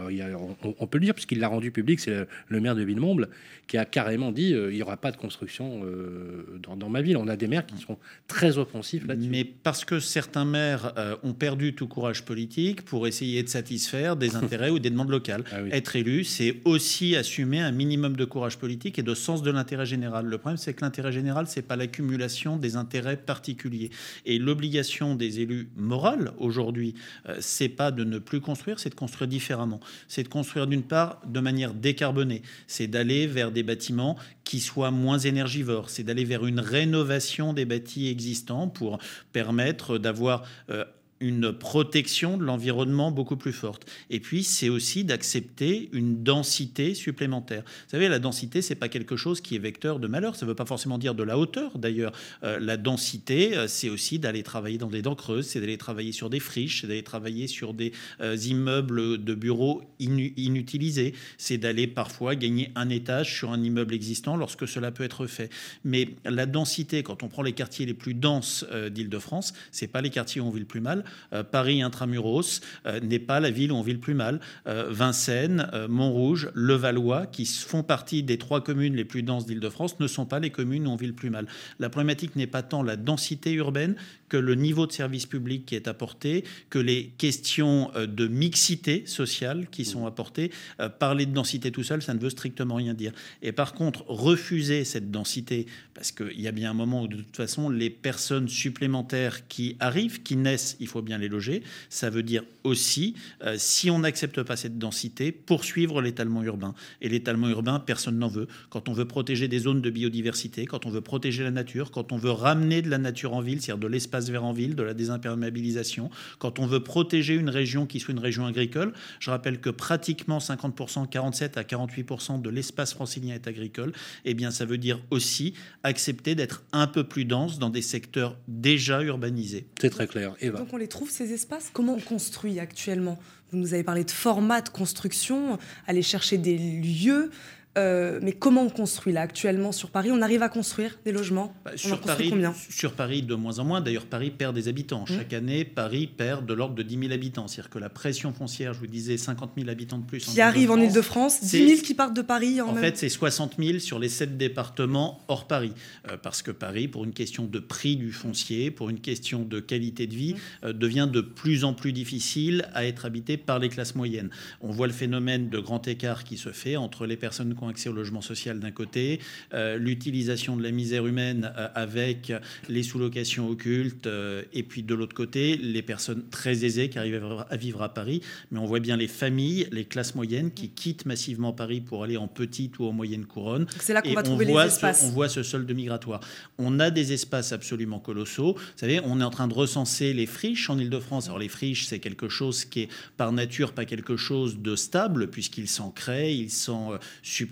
on, 0.78 0.86
peut 0.86 0.98
le 0.98 1.04
dire 1.04 1.14
puisqu'il 1.14 1.40
l'a 1.40 1.48
rendu 1.48 1.70
public, 1.70 2.00
c'est 2.00 2.26
le, 2.48 2.60
maire 2.60 2.74
de 2.74 2.82
Villemomble 2.82 3.28
qui 3.66 3.78
a 3.78 3.84
carrément 3.84 4.32
dit 4.32 4.52
euh, 4.52 4.70
il 4.70 4.76
n'y 4.76 4.82
aura 4.82 4.96
pas 4.96 5.12
de 5.12 5.16
construction 5.16 5.82
euh, 5.84 6.58
dans, 6.76 6.88
ma 6.88 7.02
ville. 7.02 7.16
On 7.16 7.28
a 7.28 7.36
des 7.36 7.46
maires 7.46 7.66
qui 7.66 7.78
sont 7.78 7.98
très 8.26 8.58
offensifs 8.58 9.06
là-dessus. 9.06 9.28
Mais 9.30 9.44
parce 9.44 9.84
que 9.84 10.00
certains 10.00 10.44
maires 10.44 10.92
euh, 10.98 11.16
ont 11.22 11.34
perdu 11.34 11.74
tout 11.74 11.86
courage 11.86 12.24
politique 12.24 12.84
pour 12.84 13.06
essayer 13.06 13.42
de 13.42 13.48
satisfaire 13.48 14.16
des 14.16 14.34
intérêts 14.40 14.70
ou 14.70 14.78
des 14.78 14.90
demandes 14.90 15.10
locales. 15.10 15.44
Ah 15.52 15.60
Être 15.70 15.96
élu, 15.96 16.24
c'est 16.24 16.56
aussi 16.64 17.14
assumer 17.16 17.60
un 17.60 17.72
minimum 17.72 18.16
de 18.16 18.24
courage 18.24 18.58
politique 18.58 18.98
et 18.98 19.02
de 19.02 19.14
sens 19.14 19.42
de 19.42 19.50
l'intérêt 19.50 19.86
général. 19.86 20.26
Le 20.26 20.38
problème, 20.38 20.56
c'est 20.56 20.74
que 20.74 20.82
l'intérêt 20.82 21.12
général, 21.12 21.46
c'est 21.46 21.62
pas 21.62 21.76
l'accumulation 21.76 22.56
des 22.56 22.76
intérêts 22.76 23.16
particuliers. 23.16 23.90
Et 24.26 24.38
l'obligation 24.38 25.14
des 25.14 25.40
élus 25.40 25.68
morales 25.76 26.32
aujourd'hui, 26.40 26.94
euh, 27.28 27.36
c'est 27.40 27.68
pas 27.68 27.90
de 27.90 28.04
ne 28.04 28.18
plus 28.18 28.40
construire, 28.40 28.78
c'est 28.78 28.90
de 28.90 28.94
construire 28.94 29.28
différemment. 29.28 29.80
C'est 30.08 30.22
de 30.22 30.28
construire 30.28 30.66
d'une 30.66 30.82
part 30.82 31.20
de 31.26 31.40
manière 31.40 31.74
décarbonée, 31.74 32.42
c'est 32.66 32.86
d'aller 32.86 33.26
vers 33.26 33.52
des 33.52 33.62
bâtiments 33.62 34.16
qui 34.44 34.60
soient 34.60 34.90
moins 34.90 35.18
énergivores, 35.18 35.90
c'est 35.90 36.02
d'aller 36.02 36.24
vers 36.24 36.46
une 36.46 36.60
rénovation 36.60 37.52
des 37.52 37.64
bâtis 37.64 38.08
existants 38.08 38.68
pour 38.68 38.98
permettre 39.32 39.98
d'avoir 39.98 40.44
euh, 40.70 40.84
une 41.20 41.52
protection 41.52 42.38
de 42.38 42.44
l'environnement 42.44 43.10
beaucoup 43.10 43.36
plus 43.36 43.52
forte. 43.52 43.86
Et 44.08 44.20
puis, 44.20 44.42
c'est 44.42 44.70
aussi 44.70 45.04
d'accepter 45.04 45.90
une 45.92 46.22
densité 46.22 46.94
supplémentaire. 46.94 47.62
Vous 47.62 47.90
savez, 47.90 48.08
la 48.08 48.18
densité, 48.18 48.62
c'est 48.62 48.74
pas 48.74 48.88
quelque 48.88 49.16
chose 49.16 49.42
qui 49.42 49.54
est 49.54 49.58
vecteur 49.58 49.98
de 49.98 50.08
malheur. 50.08 50.34
Ça 50.34 50.46
ne 50.46 50.50
veut 50.50 50.54
pas 50.54 50.64
forcément 50.64 50.96
dire 50.96 51.14
de 51.14 51.22
la 51.22 51.38
hauteur, 51.38 51.78
d'ailleurs. 51.78 52.12
Euh, 52.42 52.58
la 52.58 52.78
densité, 52.78 53.56
euh, 53.56 53.68
c'est 53.68 53.90
aussi 53.90 54.18
d'aller 54.18 54.42
travailler 54.42 54.78
dans 54.78 54.88
des 54.88 55.02
dents 55.02 55.14
creuses, 55.14 55.46
c'est 55.46 55.60
d'aller 55.60 55.76
travailler 55.76 56.12
sur 56.12 56.30
des 56.30 56.40
friches, 56.40 56.80
c'est 56.80 56.86
d'aller 56.86 57.02
travailler 57.02 57.46
sur 57.48 57.74
des 57.74 57.92
euh, 58.22 58.36
immeubles 58.36 59.22
de 59.22 59.34
bureaux 59.34 59.82
inutilisés, 59.98 61.14
c'est 61.36 61.58
d'aller 61.58 61.86
parfois 61.86 62.34
gagner 62.34 62.72
un 62.74 62.88
étage 62.88 63.34
sur 63.36 63.52
un 63.52 63.62
immeuble 63.62 63.92
existant 63.94 64.36
lorsque 64.36 64.66
cela 64.66 64.90
peut 64.90 65.04
être 65.04 65.26
fait. 65.26 65.50
Mais 65.84 66.08
la 66.24 66.46
densité, 66.46 67.02
quand 67.02 67.22
on 67.22 67.28
prend 67.28 67.42
les 67.42 67.52
quartiers 67.52 67.84
les 67.84 67.94
plus 67.94 68.14
denses 68.14 68.64
d'Île-de-France, 68.90 69.52
c'est 69.70 69.86
pas 69.86 70.00
les 70.00 70.10
quartiers 70.10 70.40
où 70.40 70.46
on 70.46 70.50
vit 70.50 70.60
le 70.60 70.64
plus 70.64 70.80
mal. 70.80 71.04
Euh, 71.32 71.42
Paris 71.42 71.82
intramuros 71.82 72.60
euh, 72.86 73.00
n'est 73.00 73.18
pas 73.18 73.40
la 73.40 73.50
ville 73.50 73.72
où 73.72 73.76
on 73.76 73.82
vit 73.82 73.92
le 73.92 74.00
plus 74.00 74.14
mal. 74.14 74.40
Euh, 74.66 74.88
Vincennes, 74.90 75.70
Montrouge, 75.88 76.50
Levallois, 76.54 77.26
qui 77.26 77.44
font 77.46 77.82
partie 77.82 78.22
des 78.22 78.38
trois 78.38 78.62
communes 78.62 78.94
les 78.94 79.04
plus 79.04 79.22
denses 79.22 79.46
d'Île-de-France, 79.46 80.00
ne 80.00 80.06
sont 80.06 80.26
pas 80.26 80.40
les 80.40 80.50
communes 80.50 80.86
où 80.86 80.90
on 80.90 80.96
vit 80.96 81.06
le 81.06 81.12
plus 81.12 81.30
mal. 81.30 81.46
La 81.78 81.88
problématique 81.88 82.36
n'est 82.36 82.46
pas 82.46 82.62
tant 82.62 82.82
la 82.82 82.96
densité 82.96 83.52
urbaine 83.52 83.96
que 84.28 84.36
le 84.36 84.54
niveau 84.54 84.86
de 84.86 84.92
service 84.92 85.26
public 85.26 85.66
qui 85.66 85.74
est 85.74 85.88
apporté, 85.88 86.44
que 86.68 86.78
les 86.78 87.08
questions 87.18 87.90
de 87.96 88.28
mixité 88.28 89.04
sociale 89.06 89.66
qui 89.70 89.84
sont 89.84 90.06
apportées. 90.06 90.52
Parler 91.00 91.26
de 91.26 91.32
densité 91.32 91.72
tout 91.72 91.82
seul, 91.82 92.00
ça 92.00 92.14
ne 92.14 92.20
veut 92.20 92.30
strictement 92.30 92.76
rien 92.76 92.94
dire. 92.94 93.12
Et 93.42 93.50
par 93.50 93.74
contre, 93.74 94.04
refuser 94.06 94.84
cette 94.84 95.10
densité, 95.10 95.66
parce 96.00 96.12
qu'il 96.12 96.40
y 96.40 96.48
a 96.48 96.50
bien 96.50 96.70
un 96.70 96.74
moment 96.74 97.02
où 97.02 97.08
de 97.08 97.18
toute 97.18 97.36
façon, 97.36 97.68
les 97.68 97.90
personnes 97.90 98.48
supplémentaires 98.48 99.46
qui 99.48 99.76
arrivent, 99.80 100.22
qui 100.22 100.34
naissent, 100.34 100.78
il 100.80 100.86
faut 100.86 101.02
bien 101.02 101.18
les 101.18 101.28
loger. 101.28 101.62
Ça 101.90 102.08
veut 102.08 102.22
dire 102.22 102.42
aussi, 102.64 103.14
euh, 103.44 103.56
si 103.58 103.90
on 103.90 103.98
n'accepte 103.98 104.42
pas 104.42 104.56
cette 104.56 104.78
densité, 104.78 105.30
poursuivre 105.30 106.00
l'étalement 106.00 106.42
urbain. 106.42 106.74
Et 107.02 107.10
l'étalement 107.10 107.50
urbain, 107.50 107.80
personne 107.80 108.18
n'en 108.18 108.28
veut. 108.28 108.48
Quand 108.70 108.88
on 108.88 108.94
veut 108.94 109.04
protéger 109.04 109.46
des 109.46 109.58
zones 109.58 109.82
de 109.82 109.90
biodiversité, 109.90 110.64
quand 110.64 110.86
on 110.86 110.90
veut 110.90 111.02
protéger 111.02 111.42
la 111.42 111.50
nature, 111.50 111.90
quand 111.90 112.12
on 112.12 112.16
veut 112.16 112.30
ramener 112.30 112.80
de 112.80 112.88
la 112.88 112.96
nature 112.96 113.34
en 113.34 113.42
ville, 113.42 113.60
c'est-à-dire 113.60 113.82
de 113.82 113.86
l'espace 113.86 114.30
vert 114.30 114.44
en 114.44 114.54
ville, 114.54 114.76
de 114.76 114.82
la 114.82 114.94
désimperméabilisation, 114.94 116.08
quand 116.38 116.58
on 116.58 116.64
veut 116.64 116.82
protéger 116.82 117.34
une 117.34 117.50
région 117.50 117.84
qui 117.84 118.00
soit 118.00 118.12
une 118.12 118.20
région 118.20 118.46
agricole, 118.46 118.94
je 119.18 119.28
rappelle 119.28 119.60
que 119.60 119.68
pratiquement 119.68 120.38
50%, 120.38 121.10
47 121.10 121.58
à 121.58 121.62
48% 121.62 122.40
de 122.40 122.48
l'espace 122.48 122.94
francilien 122.94 123.34
est 123.34 123.46
agricole, 123.46 123.92
eh 124.24 124.32
bien 124.32 124.50
ça 124.50 124.64
veut 124.64 124.78
dire 124.78 124.98
aussi 125.10 125.52
accepter 125.90 126.34
d'être 126.34 126.62
un 126.72 126.86
peu 126.86 127.04
plus 127.04 127.26
dense 127.26 127.58
dans 127.58 127.68
des 127.68 127.82
secteurs 127.82 128.36
déjà 128.48 129.02
urbanisés. 129.02 129.66
C'est 129.80 129.90
très 129.90 130.06
clair. 130.06 130.34
Eva. 130.40 130.58
Donc 130.58 130.72
on 130.72 130.78
les 130.78 130.88
trouve 130.88 131.10
ces 131.10 131.32
espaces? 131.32 131.70
Comment 131.72 131.94
on 131.94 132.00
construit 132.00 132.58
actuellement? 132.58 133.18
Vous 133.52 133.58
nous 133.58 133.74
avez 133.74 133.82
parlé 133.82 134.04
de 134.04 134.10
format 134.10 134.62
de 134.62 134.68
construction, 134.68 135.58
aller 135.86 136.02
chercher 136.02 136.38
des 136.38 136.56
lieux. 136.56 137.30
Euh, 137.78 138.18
mais 138.20 138.32
comment 138.32 138.62
on 138.62 138.68
construit 138.68 139.12
là 139.12 139.20
actuellement 139.20 139.70
sur 139.70 139.90
Paris? 139.90 140.10
On 140.12 140.22
arrive 140.22 140.42
à 140.42 140.48
construire 140.48 140.98
des 141.04 141.12
logements? 141.12 141.54
Bah, 141.64 141.70
sur, 141.76 142.00
Paris, 142.00 142.30
combien? 142.30 142.52
sur 142.52 142.92
Paris, 142.94 143.22
de 143.22 143.34
moins 143.36 143.60
en 143.60 143.64
moins. 143.64 143.80
D'ailleurs, 143.80 144.06
Paris 144.06 144.30
perd 144.30 144.56
des 144.56 144.66
habitants. 144.66 145.02
Mmh. 145.02 145.18
Chaque 145.18 145.32
année, 145.32 145.64
Paris 145.64 146.08
perd 146.08 146.46
de 146.46 146.54
l'ordre 146.54 146.74
de 146.74 146.82
10 146.82 146.98
000 146.98 147.12
habitants. 147.12 147.46
C'est-à-dire 147.46 147.70
que 147.70 147.78
la 147.78 147.88
pression 147.88 148.32
foncière, 148.32 148.74
je 148.74 148.80
vous 148.80 148.88
disais, 148.88 149.16
50 149.16 149.52
000 149.56 149.68
habitants 149.68 149.98
de 149.98 150.04
plus. 150.04 150.24
Qui 150.24 150.40
arrivent 150.40 150.72
en 150.72 150.80
Ile-de-France, 150.80 151.42
10 151.42 151.68
000 151.68 151.82
qui 151.82 151.94
partent 151.94 152.16
de 152.16 152.22
Paris. 152.22 152.60
En, 152.60 152.74
fait, 152.74 152.96
c'est 152.96 153.08
60 153.08 153.54
000 153.58 153.78
sur 153.78 154.00
les 154.00 154.08
7 154.08 154.36
départements 154.36 155.20
hors 155.28 155.46
Paris. 155.46 155.72
Euh, 156.10 156.16
parce 156.16 156.42
que 156.42 156.50
Paris, 156.50 156.88
pour 156.88 157.04
une 157.04 157.12
question 157.12 157.44
de 157.44 157.58
prix 157.60 157.94
du 157.94 158.10
foncier, 158.10 158.72
pour 158.72 158.90
une 158.90 159.00
question 159.00 159.44
de 159.44 159.60
qualité 159.60 160.08
de 160.08 160.14
vie, 160.14 160.34
mmh. 160.34 160.66
euh, 160.66 160.72
devient 160.72 161.08
de 161.10 161.20
plus 161.20 161.62
en 161.62 161.74
plus 161.74 161.92
difficile 161.92 162.68
à 162.74 162.84
être 162.84 163.04
habité 163.04 163.36
par 163.36 163.60
les 163.60 163.68
classes 163.68 163.94
moyennes. 163.94 164.30
On 164.60 164.70
voit 164.70 164.88
le 164.88 164.92
phénomène 164.92 165.50
de 165.50 165.58
grand 165.60 165.86
écart 165.86 166.24
qui 166.24 166.36
se 166.36 166.50
fait 166.50 166.76
entre 166.76 167.06
les 167.06 167.16
personnes 167.16 167.54
accès 167.68 167.88
au 167.88 167.92
logement 167.92 168.20
social 168.20 168.60
d'un 168.60 168.70
côté, 168.70 169.20
euh, 169.54 169.76
l'utilisation 169.76 170.56
de 170.56 170.62
la 170.62 170.70
misère 170.70 171.06
humaine 171.06 171.52
euh, 171.56 171.68
avec 171.74 172.32
les 172.68 172.82
sous-locations 172.82 173.48
occultes, 173.48 174.06
euh, 174.06 174.42
et 174.52 174.62
puis 174.62 174.82
de 174.82 174.94
l'autre 174.94 175.14
côté, 175.14 175.56
les 175.56 175.82
personnes 175.82 176.24
très 176.30 176.64
aisées 176.64 176.88
qui 176.88 176.98
arrivent 176.98 177.44
à 177.48 177.56
vivre 177.56 177.82
à 177.82 177.92
Paris. 177.92 178.22
Mais 178.50 178.58
on 178.58 178.66
voit 178.66 178.80
bien 178.80 178.96
les 178.96 179.08
familles, 179.08 179.68
les 179.72 179.84
classes 179.84 180.14
moyennes 180.14 180.50
qui 180.50 180.70
quittent 180.70 181.06
massivement 181.06 181.52
Paris 181.52 181.80
pour 181.80 182.04
aller 182.04 182.16
en 182.16 182.28
petite 182.28 182.78
ou 182.78 182.84
en 182.84 182.92
moyenne 182.92 183.26
couronne. 183.26 183.66
C'est 183.78 183.92
là 183.92 184.02
qu'on 184.02 184.14
va 184.14 184.22
trouver 184.22 184.44
les 184.44 184.54
espaces. 184.54 185.02
on 185.04 185.10
voit 185.10 185.28
ce 185.28 185.42
solde 185.42 185.70
migratoire. 185.70 186.20
On 186.58 186.80
a 186.80 186.90
des 186.90 187.12
espaces 187.12 187.52
absolument 187.52 187.98
colossaux. 187.98 188.54
Vous 188.54 188.60
savez, 188.76 189.00
on 189.04 189.20
est 189.20 189.24
en 189.24 189.30
train 189.30 189.48
de 189.48 189.54
recenser 189.54 190.12
les 190.12 190.26
friches 190.26 190.70
en 190.70 190.78
Ile-de-France. 190.78 191.26
Alors 191.26 191.38
les 191.38 191.48
friches, 191.48 191.86
c'est 191.86 191.98
quelque 191.98 192.28
chose 192.28 192.64
qui 192.64 192.82
est 192.82 192.88
par 193.16 193.32
nature 193.32 193.72
pas 193.72 193.84
quelque 193.84 194.16
chose 194.16 194.58
de 194.58 194.76
stable, 194.76 195.28
puisqu'ils 195.30 195.68
s'en 195.68 195.90
créent, 195.90 196.36
ils 196.36 196.50
s'en 196.50 196.98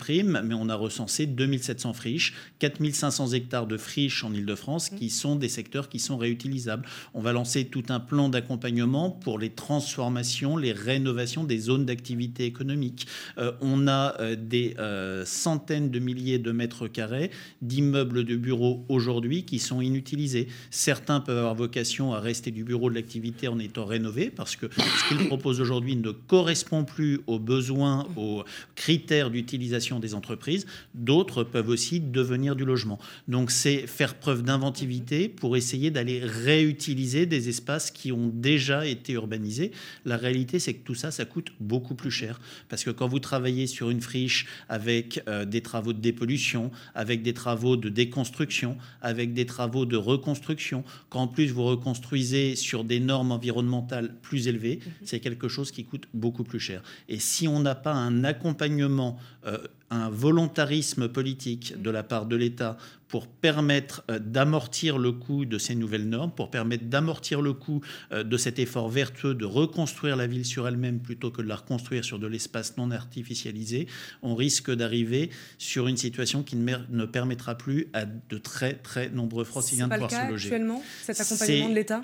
mais 0.07 0.53
on 0.53 0.69
a 0.69 0.75
recensé 0.75 1.25
2700 1.25 1.93
friches, 1.93 2.33
4500 2.59 3.29
hectares 3.33 3.67
de 3.67 3.77
friches 3.77 4.23
en 4.23 4.33
Ile-de-France 4.33 4.89
qui 4.89 5.09
sont 5.09 5.35
des 5.35 5.49
secteurs 5.49 5.89
qui 5.89 5.99
sont 5.99 6.17
réutilisables. 6.17 6.85
On 7.13 7.21
va 7.21 7.31
lancer 7.31 7.65
tout 7.65 7.83
un 7.89 7.99
plan 7.99 8.29
d'accompagnement 8.29 9.11
pour 9.11 9.39
les 9.39 9.49
transformations, 9.49 10.57
les 10.57 10.71
rénovations 10.71 11.43
des 11.43 11.57
zones 11.57 11.85
d'activité 11.85 12.45
économique. 12.45 13.07
Euh, 13.37 13.51
on 13.61 13.87
a 13.87 14.19
euh, 14.19 14.35
des 14.35 14.75
euh, 14.79 15.25
centaines 15.25 15.89
de 15.89 15.99
milliers 15.99 16.39
de 16.39 16.51
mètres 16.51 16.87
carrés 16.87 17.31
d'immeubles 17.61 18.23
de 18.23 18.35
bureaux 18.35 18.85
aujourd'hui 18.89 19.43
qui 19.43 19.59
sont 19.59 19.81
inutilisés. 19.81 20.47
Certains 20.71 21.19
peuvent 21.19 21.37
avoir 21.37 21.55
vocation 21.55 22.13
à 22.13 22.19
rester 22.19 22.51
du 22.51 22.63
bureau 22.63 22.89
de 22.89 22.95
l'activité 22.95 23.47
en 23.47 23.59
étant 23.59 23.85
rénovés 23.85 24.29
parce 24.29 24.55
que 24.55 24.67
ce 24.71 25.07
qu'ils 25.07 25.27
proposent 25.27 25.61
aujourd'hui 25.61 25.95
ne 25.95 26.11
correspond 26.11 26.83
plus 26.83 27.19
aux 27.27 27.39
besoins, 27.39 28.07
aux 28.15 28.43
critères 28.75 29.29
d'utilisation 29.29 29.88
des 29.97 30.13
entreprises. 30.13 30.67
D'autres 30.93 31.43
peuvent 31.43 31.69
aussi 31.69 31.99
devenir 31.99 32.55
du 32.55 32.65
logement. 32.65 32.99
Donc 33.27 33.49
c'est 33.49 33.87
faire 33.87 34.13
preuve 34.19 34.43
d'inventivité 34.43 35.29
pour 35.29 35.57
essayer 35.57 35.89
d'aller 35.89 36.19
réutiliser 36.19 37.25
des 37.25 37.49
espaces 37.49 37.89
qui 37.89 38.11
ont 38.11 38.27
déjà 38.27 38.85
été 38.85 39.13
urbanisés. 39.13 39.71
La 40.05 40.17
réalité, 40.17 40.59
c'est 40.59 40.75
que 40.75 40.83
tout 40.83 40.93
ça, 40.93 41.09
ça 41.09 41.25
coûte 41.25 41.51
beaucoup 41.59 41.95
plus 41.95 42.11
cher. 42.11 42.39
Parce 42.67 42.83
que 42.83 42.91
quand 42.91 43.07
vous 43.07 43.19
travaillez 43.19 43.65
sur 43.65 43.89
une 43.89 44.01
friche 44.01 44.45
avec 44.67 45.23
euh, 45.27 45.45
des 45.45 45.61
travaux 45.61 45.93
de 45.93 45.99
dépollution, 45.99 46.71
avec 46.93 47.23
des 47.23 47.33
travaux 47.33 47.77
de 47.77 47.89
déconstruction, 47.89 48.77
avec 49.01 49.33
des 49.33 49.45
travaux 49.45 49.85
de 49.85 49.97
reconstruction, 49.97 50.83
quand 51.09 51.21
en 51.21 51.27
plus 51.27 51.47
vous 51.51 51.63
reconstruisez 51.63 52.55
sur 52.55 52.83
des 52.83 52.99
normes 52.99 53.31
environnementales 53.31 54.15
plus 54.21 54.47
élevées, 54.47 54.79
mhm. 54.85 54.91
c'est 55.03 55.19
quelque 55.19 55.47
chose 55.47 55.71
qui 55.71 55.85
coûte 55.85 56.05
beaucoup 56.13 56.43
plus 56.43 56.59
cher. 56.59 56.83
Et 57.07 57.19
si 57.19 57.47
on 57.47 57.59
n'a 57.59 57.75
pas 57.75 57.93
un 57.93 58.23
accompagnement 58.23 59.17
euh, 59.45 59.57
un 59.91 60.09
volontarisme 60.09 61.07
politique 61.07 61.81
de 61.81 61.89
la 61.89 62.03
part 62.03 62.25
de 62.25 62.35
l'État 62.35 62.77
pour 63.07 63.27
permettre 63.27 64.03
euh, 64.09 64.19
d'amortir 64.19 64.97
le 64.97 65.11
coût 65.11 65.45
de 65.45 65.57
ces 65.57 65.75
nouvelles 65.75 66.07
normes, 66.07 66.31
pour 66.31 66.51
permettre 66.51 66.85
d'amortir 66.85 67.41
le 67.41 67.53
coût 67.53 67.81
euh, 68.11 68.23
de 68.23 68.37
cet 68.37 68.59
effort 68.59 68.89
vertueux 68.89 69.33
de 69.33 69.45
reconstruire 69.45 70.15
la 70.15 70.27
ville 70.27 70.45
sur 70.45 70.67
elle-même 70.67 70.99
plutôt 70.99 71.31
que 71.31 71.41
de 71.41 71.47
la 71.47 71.55
reconstruire 71.55 72.05
sur 72.05 72.19
de 72.19 72.27
l'espace 72.27 72.77
non 72.77 72.91
artificialisé, 72.91 73.87
on 74.21 74.35
risque 74.35 74.71
d'arriver 74.71 75.31
sur 75.57 75.87
une 75.87 75.97
situation 75.97 76.43
qui 76.43 76.55
ne 76.55 77.05
permettra 77.05 77.57
plus 77.57 77.87
à 77.93 78.05
de 78.05 78.37
très 78.37 78.73
très 78.73 79.09
nombreux 79.09 79.43
franciliens 79.43 79.87
de 79.87 79.93
pouvoir 79.93 80.11
se 80.11 80.29
loger. 80.29 80.49
Actuellement, 80.49 80.83
cet 81.03 81.19
accompagnement 81.19 81.69
de 81.69 81.75
l'État? 81.75 82.03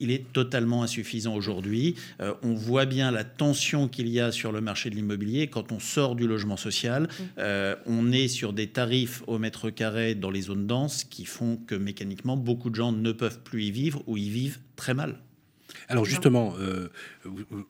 Il 0.00 0.10
est 0.10 0.32
totalement 0.32 0.82
insuffisant 0.82 1.34
aujourd'hui. 1.34 1.94
Euh, 2.20 2.34
on 2.42 2.54
voit 2.54 2.86
bien 2.86 3.10
la 3.10 3.24
tension 3.24 3.88
qu'il 3.88 4.08
y 4.08 4.20
a 4.20 4.32
sur 4.32 4.52
le 4.52 4.60
marché 4.60 4.90
de 4.90 4.94
l'immobilier. 4.94 5.46
Quand 5.48 5.72
on 5.72 5.80
sort 5.80 6.16
du 6.16 6.26
logement 6.26 6.56
social, 6.56 7.04
mmh. 7.04 7.22
euh, 7.38 7.76
on 7.86 8.12
est 8.12 8.28
sur 8.28 8.52
des 8.52 8.68
tarifs 8.68 9.22
au 9.26 9.38
mètre 9.38 9.70
carré 9.70 10.14
dans 10.14 10.30
les 10.30 10.42
zones 10.42 10.66
denses 10.66 11.04
qui 11.04 11.24
font 11.24 11.56
que 11.66 11.74
mécaniquement, 11.74 12.36
beaucoup 12.36 12.70
de 12.70 12.74
gens 12.74 12.92
ne 12.92 13.12
peuvent 13.12 13.40
plus 13.40 13.64
y 13.64 13.70
vivre 13.70 14.02
ou 14.06 14.16
y 14.16 14.28
vivent 14.28 14.58
très 14.76 14.94
mal. 14.94 15.18
Alors 15.88 16.04
justement, 16.04 16.54
euh, 16.60 16.88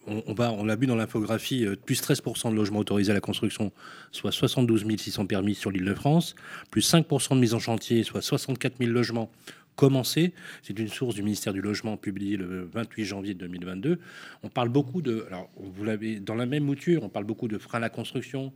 on, 0.07 0.23
on 0.37 0.65
l'a 0.65 0.77
vu 0.77 0.87
dans 0.87 0.95
l'infographie, 0.95 1.67
plus 1.85 2.01
13% 2.01 2.51
de 2.51 2.55
logements 2.55 2.81
autorisés 2.81 3.11
à 3.11 3.15
la 3.15 3.21
construction, 3.21 3.73
soit 4.13 4.31
72 4.31 4.85
600 4.97 5.27
permis 5.27 5.55
sur 5.55 5.71
l'île 5.71 5.85
de 5.85 5.95
France, 5.95 6.35
plus 6.71 6.89
5% 6.93 7.35
de 7.35 7.41
mise 7.41 7.55
en 7.55 7.59
chantier, 7.59 8.03
soit 8.05 8.23
64 8.23 8.79
000 8.79 8.91
logements 8.91 9.31
commencer. 9.77 10.33
C'est 10.63 10.79
une 10.79 10.89
source 10.89 11.15
du 11.15 11.23
ministère 11.23 11.53
du 11.53 11.61
Logement 11.61 11.97
publiée 11.97 12.37
le 12.37 12.69
28 12.73 13.05
janvier 13.05 13.35
2022. 13.35 13.99
On 14.43 14.49
parle 14.49 14.69
beaucoup 14.69 15.03
de, 15.03 15.25
alors 15.29 15.51
vous 15.57 15.85
l'avez 15.85 16.21
dans 16.21 16.35
la 16.35 16.47
même 16.47 16.65
mouture, 16.65 17.03
on 17.03 17.09
parle 17.09 17.25
beaucoup 17.25 17.49
de 17.49 17.59
freins 17.59 17.79
à 17.79 17.81
la 17.81 17.91
construction. 17.91 18.53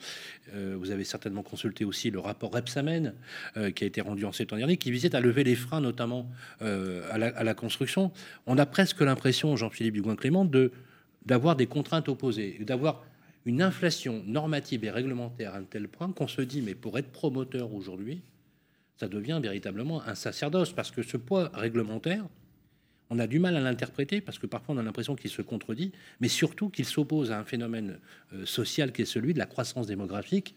Euh, 0.54 0.76
vous 0.78 0.90
avez 0.90 1.04
certainement 1.04 1.42
consulté 1.42 1.84
aussi 1.84 2.10
le 2.10 2.20
rapport 2.20 2.52
Repsamen 2.52 3.14
euh, 3.56 3.70
qui 3.70 3.84
a 3.84 3.86
été 3.86 4.00
rendu 4.00 4.24
en 4.24 4.32
septembre 4.32 4.58
dernier, 4.58 4.76
qui 4.76 4.90
visait 4.90 5.14
à 5.14 5.20
lever 5.20 5.44
les 5.44 5.54
freins 5.54 5.80
notamment 5.80 6.30
euh, 6.62 7.02
à, 7.10 7.18
la, 7.18 7.54
construction. 7.54 8.12
On 8.46 8.58
a 8.58 8.66
presque 8.66 9.00
l'impression, 9.00 9.56
Jean-Philippe 9.56 9.94
Dugoin-Clément, 9.94 10.44
de 10.44 10.72
d'avoir 11.26 11.56
des 11.56 11.66
contraintes 11.66 12.08
opposées, 12.08 12.56
d'avoir 12.60 13.04
une 13.44 13.60
inflation 13.60 14.22
normative 14.26 14.84
et 14.84 14.90
réglementaire 14.90 15.54
à 15.54 15.58
un 15.58 15.64
tel 15.64 15.86
point 15.88 16.10
qu'on 16.10 16.28
se 16.28 16.40
dit, 16.40 16.62
mais 16.62 16.74
pour 16.74 16.98
être 16.98 17.10
promoteur 17.10 17.74
aujourd'hui, 17.74 18.22
ça 18.98 19.08
devient 19.08 19.38
véritablement 19.42 20.02
un 20.02 20.14
sacerdoce, 20.14 20.72
parce 20.72 20.90
que 20.90 21.02
ce 21.02 21.16
poids 21.16 21.50
réglementaire, 21.54 22.26
on 23.10 23.18
a 23.18 23.26
du 23.26 23.38
mal 23.38 23.56
à 23.56 23.60
l'interpréter, 23.60 24.20
parce 24.20 24.38
que 24.38 24.46
parfois 24.46 24.74
on 24.74 24.78
a 24.78 24.82
l'impression 24.82 25.14
qu'il 25.14 25.30
se 25.30 25.40
contredit, 25.40 25.92
mais 26.20 26.28
surtout 26.28 26.68
qu'il 26.68 26.84
s'oppose 26.84 27.30
à 27.30 27.38
un 27.38 27.44
phénomène 27.44 27.98
euh, 28.34 28.44
social 28.44 28.92
qui 28.92 29.02
est 29.02 29.06
celui 29.06 29.32
de 29.34 29.38
la 29.38 29.46
croissance 29.46 29.86
démographique, 29.86 30.54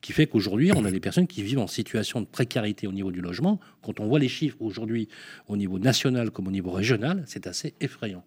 qui 0.00 0.12
fait 0.12 0.26
qu'aujourd'hui, 0.26 0.72
on 0.72 0.84
a 0.84 0.90
des 0.90 0.98
personnes 0.98 1.28
qui 1.28 1.44
vivent 1.44 1.60
en 1.60 1.68
situation 1.68 2.20
de 2.20 2.26
précarité 2.26 2.88
au 2.88 2.92
niveau 2.92 3.12
du 3.12 3.20
logement. 3.20 3.60
Quand 3.82 4.00
on 4.00 4.08
voit 4.08 4.18
les 4.18 4.28
chiffres 4.28 4.56
aujourd'hui 4.58 5.08
au 5.46 5.56
niveau 5.56 5.78
national 5.78 6.32
comme 6.32 6.48
au 6.48 6.50
niveau 6.50 6.72
régional, 6.72 7.22
c'est 7.26 7.46
assez 7.46 7.74
effrayant 7.80 8.24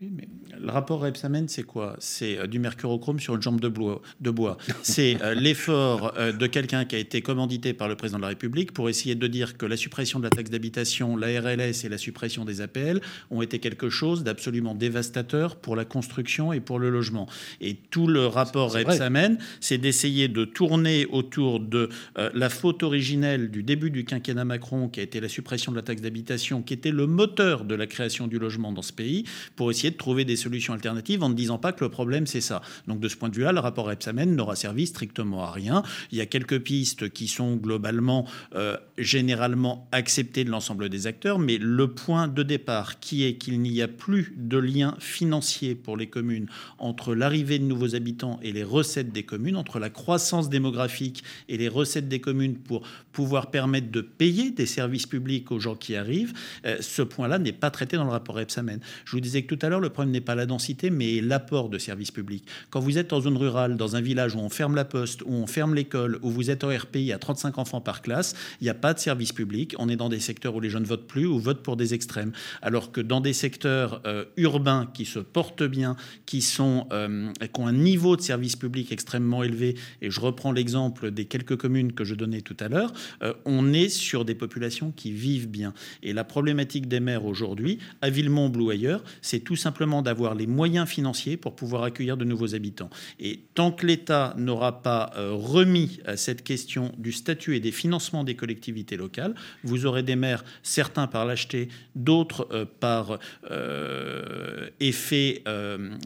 le 0.00 0.70
rapport 0.70 1.00
Repsamen, 1.00 1.48
c'est 1.48 1.62
quoi? 1.62 1.96
C'est 1.98 2.38
euh, 2.38 2.46
du 2.46 2.58
mercurochrome 2.58 3.20
sur 3.20 3.34
une 3.36 3.42
jambe 3.42 3.60
de 3.60 3.68
bois. 3.68 4.02
De 4.20 4.30
bois. 4.30 4.56
C'est 4.82 5.20
euh, 5.22 5.34
l'effort 5.34 6.14
euh, 6.16 6.32
de 6.32 6.46
quelqu'un 6.46 6.84
qui 6.84 6.96
a 6.96 6.98
été 6.98 7.22
commandité 7.22 7.72
par 7.74 7.88
le 7.88 7.96
président 7.96 8.18
de 8.18 8.22
la 8.22 8.28
République 8.28 8.72
pour 8.72 8.88
essayer 8.88 9.14
de 9.14 9.26
dire 9.26 9.56
que 9.56 9.66
la 9.66 9.76
suppression 9.76 10.18
de 10.18 10.24
la 10.24 10.30
taxe 10.30 10.50
d'habitation, 10.50 11.16
la 11.16 11.40
RLS 11.40 11.84
et 11.84 11.88
la 11.88 11.98
suppression 11.98 12.44
des 12.44 12.60
APL 12.60 13.00
ont 13.30 13.42
été 13.42 13.58
quelque 13.58 13.88
chose 13.88 14.24
d'absolument 14.24 14.74
dévastateur 14.74 15.56
pour 15.56 15.76
la 15.76 15.84
construction 15.84 16.52
et 16.52 16.60
pour 16.60 16.78
le 16.78 16.90
logement. 16.90 17.28
Et 17.60 17.74
tout 17.74 18.06
le 18.06 18.26
rapport 18.26 18.72
Repsamen, 18.72 19.38
c'est 19.60 19.78
d'essayer 19.78 20.28
de 20.28 20.44
tourner 20.44 21.06
autour 21.06 21.60
de 21.60 21.88
la 22.16 22.48
faute 22.48 22.82
originelle 22.82 23.50
du 23.50 23.62
début 23.62 23.90
du 23.90 24.04
quinquennat 24.04 24.44
Macron, 24.44 24.88
qui 24.88 25.00
a 25.00 25.02
été 25.02 25.20
la 25.20 25.28
suppression 25.28 25.72
de 25.72 25.76
la 25.76 25.82
taxe 25.82 26.02
d'habitation, 26.02 26.62
qui 26.62 26.74
était 26.74 26.90
le 26.90 27.06
moteur 27.06 27.64
de 27.64 27.74
la 27.74 27.86
création 27.86 28.26
du 28.26 28.38
logement 28.38 28.72
dans 28.72 28.82
ce 28.82 28.92
pays, 28.92 29.24
pour 29.56 29.70
essayer 29.70 29.83
de 29.90 29.96
trouver 29.96 30.24
des 30.24 30.36
solutions 30.36 30.72
alternatives 30.72 31.22
en 31.22 31.28
ne 31.28 31.34
disant 31.34 31.58
pas 31.58 31.72
que 31.72 31.84
le 31.84 31.90
problème 31.90 32.26
c'est 32.26 32.40
ça. 32.40 32.62
Donc 32.86 33.00
de 33.00 33.08
ce 33.08 33.16
point 33.16 33.28
de 33.28 33.34
vue-là, 33.34 33.52
le 33.52 33.60
rapport 33.60 33.90
Epsamen 33.90 34.34
n'aura 34.34 34.56
servi 34.56 34.86
strictement 34.86 35.44
à 35.44 35.50
rien. 35.50 35.82
Il 36.12 36.18
y 36.18 36.20
a 36.20 36.26
quelques 36.26 36.60
pistes 36.60 37.10
qui 37.10 37.28
sont 37.28 37.56
globalement, 37.56 38.26
euh, 38.54 38.76
généralement 38.98 39.88
acceptées 39.92 40.44
de 40.44 40.50
l'ensemble 40.50 40.88
des 40.88 41.06
acteurs, 41.06 41.38
mais 41.38 41.58
le 41.58 41.88
point 41.88 42.28
de 42.28 42.42
départ 42.42 43.00
qui 43.00 43.24
est 43.24 43.34
qu'il 43.36 43.60
n'y 43.60 43.82
a 43.82 43.88
plus 43.88 44.34
de 44.36 44.58
lien 44.58 44.96
financier 44.98 45.74
pour 45.74 45.96
les 45.96 46.06
communes 46.06 46.46
entre 46.78 47.14
l'arrivée 47.14 47.58
de 47.58 47.64
nouveaux 47.64 47.94
habitants 47.94 48.38
et 48.42 48.52
les 48.52 48.64
recettes 48.64 49.12
des 49.12 49.22
communes, 49.22 49.56
entre 49.56 49.78
la 49.78 49.90
croissance 49.90 50.48
démographique 50.48 51.24
et 51.48 51.56
les 51.56 51.68
recettes 51.68 52.08
des 52.08 52.20
communes 52.20 52.56
pour 52.56 52.86
pouvoir 53.12 53.50
permettre 53.50 53.90
de 53.90 54.00
payer 54.00 54.50
des 54.50 54.66
services 54.66 55.06
publics 55.06 55.50
aux 55.50 55.60
gens 55.60 55.74
qui 55.74 55.96
arrivent, 55.96 56.32
euh, 56.66 56.76
ce 56.80 57.02
point-là 57.02 57.38
n'est 57.38 57.52
pas 57.52 57.70
traité 57.70 57.96
dans 57.96 58.04
le 58.04 58.10
rapport 58.10 58.38
Epsamen. 58.40 58.80
Je 59.04 59.12
vous 59.12 59.20
disais 59.20 59.42
que 59.42 59.54
tout 59.54 59.64
à 59.64 59.68
l'heure, 59.68 59.73
le 59.80 59.90
problème 59.90 60.12
n'est 60.12 60.20
pas 60.20 60.34
la 60.34 60.46
densité, 60.46 60.90
mais 60.90 61.20
l'apport 61.20 61.68
de 61.68 61.78
services 61.78 62.10
publics. 62.10 62.46
Quand 62.70 62.80
vous 62.80 62.98
êtes 62.98 63.12
en 63.12 63.20
zone 63.20 63.36
rurale, 63.36 63.76
dans 63.76 63.96
un 63.96 64.00
village 64.00 64.34
où 64.34 64.38
on 64.38 64.48
ferme 64.48 64.74
la 64.74 64.84
poste, 64.84 65.22
où 65.22 65.32
on 65.32 65.46
ferme 65.46 65.74
l'école, 65.74 66.18
où 66.22 66.30
vous 66.30 66.50
êtes 66.50 66.64
en 66.64 66.68
RPI 66.68 67.12
à 67.12 67.18
35 67.18 67.58
enfants 67.58 67.80
par 67.80 68.02
classe, 68.02 68.34
il 68.60 68.64
n'y 68.64 68.70
a 68.70 68.74
pas 68.74 68.94
de 68.94 68.98
service 68.98 69.32
public. 69.32 69.74
On 69.78 69.88
est 69.88 69.96
dans 69.96 70.08
des 70.08 70.20
secteurs 70.20 70.54
où 70.54 70.60
les 70.60 70.70
jeunes 70.70 70.84
votent 70.84 71.06
plus 71.06 71.26
ou 71.26 71.38
votent 71.38 71.62
pour 71.62 71.76
des 71.76 71.94
extrêmes. 71.94 72.32
Alors 72.62 72.92
que 72.92 73.00
dans 73.00 73.20
des 73.20 73.32
secteurs 73.32 74.02
euh, 74.06 74.24
urbains 74.36 74.90
qui 74.92 75.04
se 75.04 75.18
portent 75.18 75.62
bien, 75.62 75.96
qui, 76.26 76.42
sont, 76.42 76.86
euh, 76.92 77.30
qui 77.40 77.60
ont 77.60 77.66
un 77.66 77.72
niveau 77.72 78.16
de 78.16 78.22
service 78.22 78.56
public 78.56 78.92
extrêmement 78.92 79.42
élevé, 79.42 79.76
et 80.02 80.10
je 80.10 80.20
reprends 80.20 80.52
l'exemple 80.52 81.10
des 81.10 81.24
quelques 81.24 81.56
communes 81.56 81.92
que 81.92 82.04
je 82.04 82.14
donnais 82.14 82.40
tout 82.40 82.56
à 82.60 82.68
l'heure, 82.68 82.92
euh, 83.22 83.34
on 83.44 83.72
est 83.72 83.88
sur 83.88 84.24
des 84.24 84.34
populations 84.34 84.92
qui 84.92 85.12
vivent 85.12 85.48
bien. 85.48 85.74
Et 86.02 86.12
la 86.12 86.24
problématique 86.24 86.88
des 86.88 87.00
maires 87.00 87.24
aujourd'hui, 87.24 87.78
à 88.02 88.10
Villemont 88.10 88.52
ou 88.56 88.70
ailleurs, 88.70 89.02
c'est 89.22 89.40
tout 89.40 89.56
simplement 89.64 90.02
d'avoir 90.02 90.34
les 90.34 90.46
moyens 90.46 90.86
financiers 90.86 91.36
pour 91.38 91.56
pouvoir 91.56 91.84
accueillir 91.84 92.16
de 92.18 92.24
nouveaux 92.24 92.54
habitants. 92.54 92.90
Et 93.18 93.40
tant 93.54 93.72
que 93.72 93.86
l'État 93.86 94.34
n'aura 94.36 94.82
pas 94.82 95.12
euh, 95.16 95.32
remis 95.32 96.00
à 96.04 96.16
cette 96.16 96.42
question 96.44 96.92
du 96.98 97.12
statut 97.12 97.56
et 97.56 97.60
des 97.60 97.72
financements 97.72 98.24
des 98.24 98.36
collectivités 98.36 98.96
locales, 98.96 99.34
vous 99.62 99.86
aurez 99.86 100.02
des 100.02 100.16
maires, 100.16 100.44
certains 100.62 101.06
par 101.06 101.24
l'acheter, 101.24 101.68
d'autres 101.94 102.46
euh, 102.52 102.66
par 102.78 103.18
euh, 103.50 104.68
effet 104.80 105.42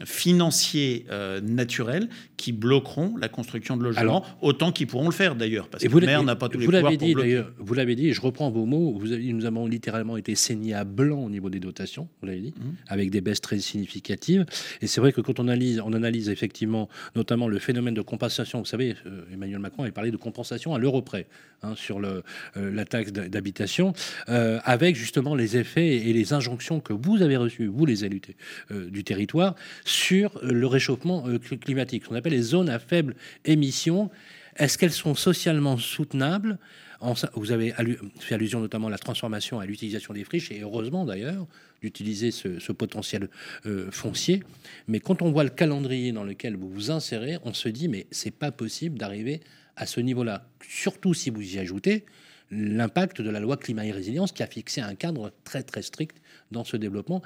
financier 0.05 1.05
naturel, 1.43 2.09
qui 2.37 2.51
bloqueront 2.51 3.17
la 3.17 3.27
construction 3.27 3.75
de 3.75 3.83
logements, 3.83 4.23
autant 4.41 4.71
qu'ils 4.71 4.87
pourront 4.87 5.07
le 5.07 5.13
faire 5.13 5.35
d'ailleurs, 5.35 5.67
parce 5.67 5.83
que 5.83 5.97
le 5.97 6.05
maire 6.05 6.23
n'a 6.23 6.35
pas 6.35 6.47
tous 6.49 6.59
les 6.59 6.65
pouvoirs 6.65 6.97
dit, 6.97 7.15
Vous 7.57 7.73
l'avez 7.73 7.95
dit, 7.95 8.07
et 8.07 8.13
je 8.13 8.21
reprends 8.21 8.49
vos 8.49 8.65
mots, 8.65 8.97
vous 8.97 9.11
avez 9.11 9.23
dit, 9.23 9.33
nous 9.33 9.45
avons 9.45 9.67
littéralement 9.67 10.17
été 10.17 10.35
saignés 10.35 10.73
à 10.73 10.83
blanc 10.83 11.19
au 11.25 11.29
niveau 11.29 11.49
des 11.49 11.59
dotations, 11.59 12.07
vous 12.21 12.27
l'avez 12.27 12.41
dit, 12.41 12.53
mmh. 12.55 12.63
avec 12.87 13.09
des 13.11 13.21
baisses 13.21 13.41
très 13.41 13.48
significative. 13.57 14.45
Et 14.81 14.87
c'est 14.87 15.01
vrai 15.01 15.11
que 15.11 15.21
quand 15.21 15.39
on 15.39 15.47
analyse, 15.47 15.81
on 15.83 15.93
analyse 15.93 16.29
effectivement 16.29 16.89
notamment 17.15 17.47
le 17.47 17.59
phénomène 17.59 17.93
de 17.93 18.01
compensation, 18.01 18.59
vous 18.59 18.65
savez, 18.65 18.95
euh, 19.05 19.23
Emmanuel 19.33 19.59
Macron 19.59 19.83
a 19.83 19.91
parlé 19.91 20.11
de 20.11 20.17
compensation 20.17 20.75
à 20.75 20.79
l'euro 20.79 21.01
près 21.01 21.27
hein, 21.63 21.73
sur 21.75 21.99
euh, 21.99 22.21
la 22.55 22.85
taxe 22.85 23.11
d'habitation, 23.11 23.93
euh, 24.29 24.59
avec 24.63 24.95
justement 24.95 25.35
les 25.35 25.57
effets 25.57 25.97
et 25.97 26.13
les 26.13 26.33
injonctions 26.33 26.79
que 26.79 26.93
vous 26.93 27.21
avez 27.21 27.37
reçues, 27.37 27.67
vous 27.67 27.85
les 27.85 28.05
élus 28.05 28.21
du 28.69 29.03
territoire, 29.03 29.55
sur 29.85 30.39
le 30.43 30.67
réchauffement 30.67 31.25
climatique, 31.61 32.03
ce 32.03 32.09
qu'on 32.09 32.15
appelle 32.15 32.33
les 32.33 32.41
zones 32.41 32.69
à 32.69 32.79
faible 32.79 33.15
émission. 33.45 34.09
Est-ce 34.59 34.77
qu'elles 34.77 34.91
sont 34.91 35.15
socialement 35.15 35.77
soutenables 35.77 36.59
vous 37.35 37.51
avez 37.51 37.73
fait 38.19 38.35
allusion 38.35 38.59
notamment 38.59 38.87
à 38.87 38.91
la 38.91 38.97
transformation, 38.97 39.59
à 39.59 39.65
l'utilisation 39.65 40.13
des 40.13 40.23
friches, 40.23 40.51
et 40.51 40.61
heureusement 40.61 41.05
d'ailleurs 41.05 41.47
d'utiliser 41.81 42.31
ce, 42.31 42.71
potentiel 42.71 43.29
euh, 43.65 43.89
foncier. 43.89 44.43
Mais 44.87 44.99
quand 44.99 45.21
on 45.21 45.31
voit 45.31 45.45
le 45.45 45.49
calendrier 45.49 46.11
dans 46.11 46.25
lequel 46.25 46.57
vous 46.57 46.69
vous 46.69 46.91
insérez, 46.91 47.37
on 47.43 47.53
se 47.53 47.69
dit 47.69 47.87
mais 47.87 48.05
c'est 48.11 48.35
pas 48.35 48.51
possible 48.51 48.97
d'arriver 48.97 49.39
à 49.77 49.85
ce 49.85 50.01
niveau-là. 50.01 50.45
Surtout 50.67 51.13
si 51.13 51.29
vous 51.29 51.55
y 51.55 51.59
ajoutez 51.59 52.05
l'impact 52.51 53.21
de 53.21 53.29
la 53.29 53.39
loi 53.39 53.55
climat 53.57 53.85
et 53.85 53.91
résilience 53.91 54.31
qui 54.31 54.43
a 54.43 54.47
fixé 54.47 54.81
un 54.81 54.95
cadre 54.95 55.31
très 55.43 55.63
très 55.63 55.83
strict 55.83 56.17
dans 56.51 56.65
ce 56.65 56.75
développement. 56.75 57.21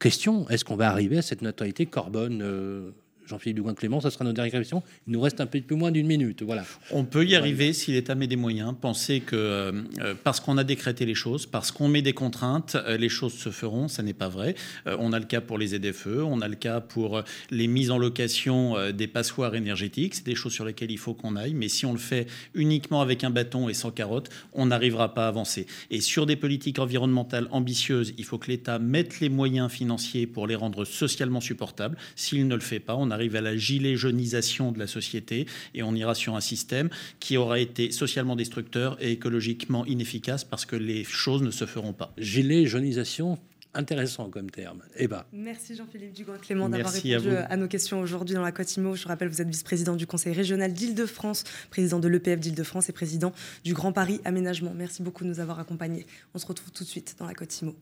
Question, 0.00 0.46
est-ce 0.50 0.64
qu'on 0.64 0.76
va 0.76 0.90
arriver 0.90 1.16
à 1.16 1.22
cette 1.22 1.40
neutralité 1.40 1.86
carbone 1.86 2.42
euh, 2.42 2.90
Jean-Philippe 3.26 3.56
Dugoin-Clément, 3.56 4.00
ça 4.00 4.10
sera 4.10 4.24
notre 4.24 4.36
dernière 4.36 4.52
question. 4.52 4.82
Il 5.06 5.12
nous 5.12 5.20
reste 5.20 5.40
un 5.40 5.46
peu 5.46 5.74
moins 5.74 5.90
d'une 5.90 6.06
minute. 6.06 6.42
Voilà. 6.42 6.64
On 6.90 7.04
peut 7.04 7.24
y 7.24 7.34
arriver 7.34 7.72
si 7.72 7.92
l'État 7.92 8.14
met 8.14 8.26
des 8.26 8.36
moyens. 8.36 8.74
Penser 8.80 9.20
que 9.20 9.36
euh, 9.36 9.72
euh, 10.00 10.14
parce 10.22 10.40
qu'on 10.40 10.58
a 10.58 10.64
décrété 10.64 11.06
les 11.06 11.14
choses, 11.14 11.46
parce 11.46 11.70
qu'on 11.70 11.88
met 11.88 12.02
des 12.02 12.12
contraintes, 12.12 12.76
euh, 12.76 12.96
les 12.96 13.08
choses 13.08 13.34
se 13.34 13.50
feront, 13.50 13.88
ça 13.88 14.02
n'est 14.02 14.14
pas 14.14 14.28
vrai. 14.28 14.54
on 14.86 15.12
a 15.12 15.18
le 15.18 15.24
cas 15.24 15.40
pour 15.40 15.58
les 15.58 15.68
ZFE, 15.68 16.22
on 16.24 16.40
a 16.40 16.48
le 16.48 16.54
cas 16.54 16.80
pour 16.80 17.22
les 17.50 17.66
mises 17.66 17.90
en 17.90 17.98
location 17.98 18.74
des 18.92 19.06
passoires 19.06 19.54
énergétiques. 19.54 20.14
C'est 20.14 20.26
des 20.26 20.34
choses 20.34 20.52
sur 20.52 20.64
lesquelles 20.64 20.90
il 20.90 20.98
faut 20.98 21.14
qu'on 21.14 21.36
aille. 21.36 21.54
Mais 21.54 21.68
si 21.68 21.86
on 21.86 21.92
le 21.92 21.98
fait 21.98 22.26
uniquement 22.54 23.00
avec 23.00 23.24
un 23.24 23.30
bâton 23.30 23.68
et 23.68 23.74
sans 23.74 23.90
carotte, 23.90 24.28
on 24.52 24.66
n'arrivera 24.66 25.14
pas 25.14 25.26
à 25.26 25.28
avancer. 25.28 25.66
Et 25.90 26.00
sur 26.00 26.26
des 26.26 26.36
politiques 26.36 26.78
environnementales 26.78 27.48
ambitieuses, 27.50 28.14
il 28.18 28.24
faut 28.24 28.38
que 28.38 28.50
l'État 28.50 28.78
mette 28.78 29.20
les 29.20 29.28
moyens 29.28 29.70
financiers 29.70 30.26
pour 30.26 30.46
les 30.46 30.54
rendre 30.54 30.84
socialement 30.84 31.40
supportables. 31.40 31.96
S'il 32.16 32.46
ne 32.46 32.54
le 32.54 32.60
fait 32.60 32.80
pas, 32.80 32.96
on 32.96 33.10
arrive 33.14 33.36
à 33.36 33.40
la 33.40 33.56
gilet 33.56 33.96
jaunisation 33.96 34.72
de 34.72 34.78
la 34.78 34.86
société 34.86 35.46
et 35.74 35.82
on 35.82 35.94
ira 35.94 36.14
sur 36.14 36.36
un 36.36 36.40
système 36.40 36.90
qui 37.20 37.36
aura 37.36 37.58
été 37.58 37.90
socialement 37.90 38.36
destructeur 38.36 38.96
et 39.00 39.12
écologiquement 39.12 39.86
inefficace 39.86 40.44
parce 40.44 40.66
que 40.66 40.76
les 40.76 41.04
choses 41.04 41.42
ne 41.42 41.50
se 41.50 41.64
feront 41.64 41.92
pas. 41.92 42.12
Gilet 42.18 42.66
jaunisation, 42.66 43.38
intéressant 43.74 44.30
comme 44.30 44.50
terme. 44.50 44.82
Eh 44.96 45.08
ben. 45.08 45.24
Merci 45.32 45.74
Jean-Philippe 45.74 46.12
Dugoin-Clément 46.12 46.68
d'avoir 46.68 46.92
répondu 46.92 47.36
à, 47.36 47.56
nos 47.56 47.68
questions 47.68 48.00
aujourd'hui 48.00 48.34
dans 48.34 48.42
la 48.42 48.52
Côte 48.52 48.74
Imo. 48.76 48.94
Je 48.94 49.06
rappelle, 49.06 49.28
vous 49.28 49.42
êtes 49.42 49.48
vice-président 49.48 49.96
du 49.96 50.06
Conseil 50.06 50.32
régional 50.32 50.72
d'Île-de-France, 50.72 51.44
président 51.70 51.98
de 51.98 52.08
l'EPF 52.08 52.40
d'Île-de-France 52.40 52.88
et 52.88 52.92
président 52.92 53.32
du 53.64 53.74
Grand 53.74 53.92
Paris 53.92 54.20
Aménagement. 54.24 54.72
Merci 54.74 55.02
beaucoup 55.02 55.24
de 55.24 55.28
nous 55.28 55.40
avoir 55.40 55.58
accompagnés. 55.58 56.06
On 56.34 56.38
se 56.38 56.46
retrouve 56.46 56.70
tout 56.72 56.84
de 56.84 56.88
suite 56.88 57.16
dans 57.18 57.26
la 57.26 57.34
Côte 57.34 57.60
Imo. 57.60 57.74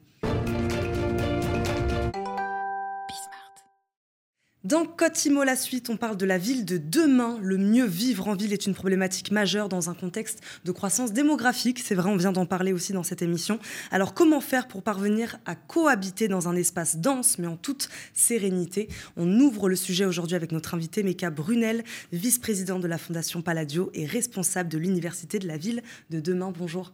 Dans 4.65 4.85
Cotimo 4.85 5.43
la 5.43 5.57
suite, 5.57 5.91
on 5.91 5.97
parle 5.97 6.17
de 6.17 6.25
la 6.25 6.39
ville 6.39 6.65
de 6.65 6.79
demain. 6.79 7.37
Le 7.43 7.59
mieux 7.59 7.85
vivre 7.85 8.29
en 8.29 8.37
ville 8.37 8.53
est 8.53 8.65
une 8.65 8.75
problématique 8.75 9.33
majeure 9.33 9.69
dans 9.69 9.91
un 9.91 9.95
contexte 9.95 10.41
de 10.65 10.71
croissance 10.71 11.13
démographique. 11.13 11.81
C'est 11.81 11.97
vrai, 11.97 12.09
on 12.09 12.17
vient 12.17 12.31
d'en 12.31 12.47
parler 12.47 12.73
aussi 12.73 12.93
dans 12.93 13.03
cette 13.03 13.23
émission. 13.23 13.59
Alors 13.91 14.15
comment 14.15 14.41
faire 14.41 14.69
pour 14.69 14.85
parvenir 14.85 15.41
à 15.47 15.57
cohabiter 15.57 16.29
dans 16.29 16.47
un 16.47 16.55
espace 16.55 16.99
dense 16.99 17.41
mais 17.41 17.49
en 17.49 17.57
toute 17.57 17.89
sérénité? 18.15 18.89
On 19.17 19.41
ouvre 19.41 19.69
le 19.69 19.75
sujet 19.75 20.05
aujourd'hui 20.05 20.37
avec 20.37 20.53
notre 20.53 20.75
invité 20.75 21.03
Meka 21.03 21.31
Brunel, 21.31 21.83
vice-président 22.13 22.79
de 22.79 22.87
la 22.87 22.99
Fondation 22.99 23.43
Palladio 23.43 23.91
et 23.95 24.07
responsable 24.07 24.69
de 24.69 24.79
l'Université 24.79 25.41
de 25.41 25.49
la 25.49 25.57
ville 25.57 25.83
de 26.11 26.21
demain. 26.21 26.53
Bonjour. 26.57 26.93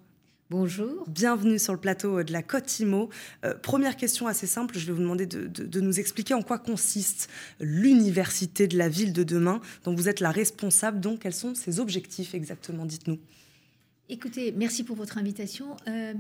Bonjour. 0.51 1.05
Bienvenue 1.11 1.59
sur 1.59 1.75
le 1.75 1.79
plateau 1.79 2.23
de 2.23 2.33
la 2.33 2.43
Côte 2.43 2.81
Imo. 2.81 3.11
Euh, 3.45 3.53
première 3.53 3.99
question 3.99 4.27
assez 4.27 4.47
simple, 4.47 4.79
je 4.79 4.87
vais 4.87 4.95
vous 4.95 5.03
demander 5.03 5.27
de, 5.27 5.81
nous 5.81 6.01
expliquer 6.01 6.33
en 6.33 6.41
quoi 6.41 6.59
consiste 6.59 7.29
l'université 7.61 8.67
de 8.67 8.79
la 8.79 8.89
ville 8.89 9.13
de 9.13 9.25
demain, 9.25 9.61
dont 9.85 9.95
vous 9.95 10.09
êtes 10.09 10.21
la 10.21 10.31
responsable. 10.31 11.01
Donc, 11.01 11.19
quels 11.19 11.35
sont 11.35 11.55
ses 11.55 11.81
objectifs 11.81 12.33
exactement 12.33 12.87
Dites-nous. 12.87 13.19
Écoutez, 14.09 14.53
merci 14.53 14.85
pour 14.85 14.97
votre 14.97 15.19
invitation. 15.19 15.77
Euh, 15.87 16.15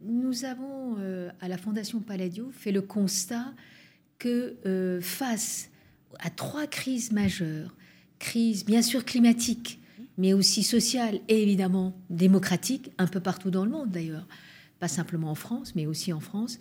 nous 0.00 0.46
avons, 0.46 0.96
euh, 0.98 1.28
à 1.42 1.48
la 1.48 1.58
Fondation 1.58 2.00
Palladio, 2.00 2.50
fait 2.52 2.72
le 2.72 2.80
constat 2.80 3.52
que 4.18 4.56
face 5.02 5.68
à 6.18 6.30
trois 6.30 6.66
crises 6.66 7.12
majeures, 7.12 7.76
crise 8.18 8.64
bien 8.64 8.80
sûr 8.80 9.04
climatique, 9.04 9.80
mais 10.18 10.32
aussi 10.32 10.62
sociale 10.62 11.20
et 11.28 11.42
évidemment 11.42 11.96
démocratique, 12.10 12.90
un 12.98 13.06
peu 13.06 13.20
partout 13.20 13.50
dans 13.50 13.64
le 13.64 13.70
monde 13.70 13.90
d'ailleurs, 13.90 14.26
pas 14.78 14.88
simplement 14.88 15.30
en 15.30 15.34
France, 15.34 15.74
mais 15.74 15.86
aussi 15.86 16.12
en 16.12 16.20
France, 16.20 16.58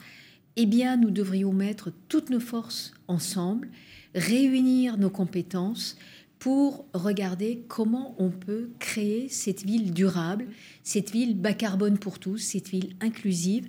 eh 0.56 0.66
bien 0.66 0.98
nous 0.98 1.12
devrions 1.12 1.54
mettre 1.54 1.92
toutes 2.08 2.30
nos 2.30 2.40
forces 2.40 2.94
ensemble, 3.08 3.70
réunir 4.14 4.98
nos 4.98 5.10
compétences 5.10 5.98
pour 6.40 6.86
regarder 6.94 7.64
comment 7.68 8.16
on 8.18 8.30
peut 8.30 8.70
créer 8.80 9.30
cette 9.30 9.64
ville 9.64 9.94
durable, 9.94 10.48
cette 10.84 11.12
ville 11.12 11.36
bas 11.36 11.54
carbone 11.54 11.98
pour 11.98 12.20
tous, 12.20 12.38
cette 12.38 12.70
ville 12.70 12.96
inclusive, 13.02 13.68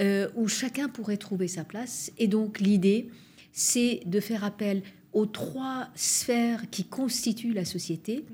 euh, 0.00 0.28
où 0.34 0.48
chacun 0.48 0.88
pourrait 0.88 1.16
trouver 1.16 1.48
sa 1.48 1.64
place. 1.64 2.12
Et 2.18 2.28
donc 2.28 2.60
l'idée, 2.60 3.08
c'est 3.52 4.00
de 4.06 4.20
faire 4.20 4.44
appel 4.44 4.82
aux 5.12 5.26
trois 5.26 5.88
sphères 5.94 6.70
qui 6.70 6.84
constituent 6.84 7.52
la 7.52 7.64
société, 7.64 8.24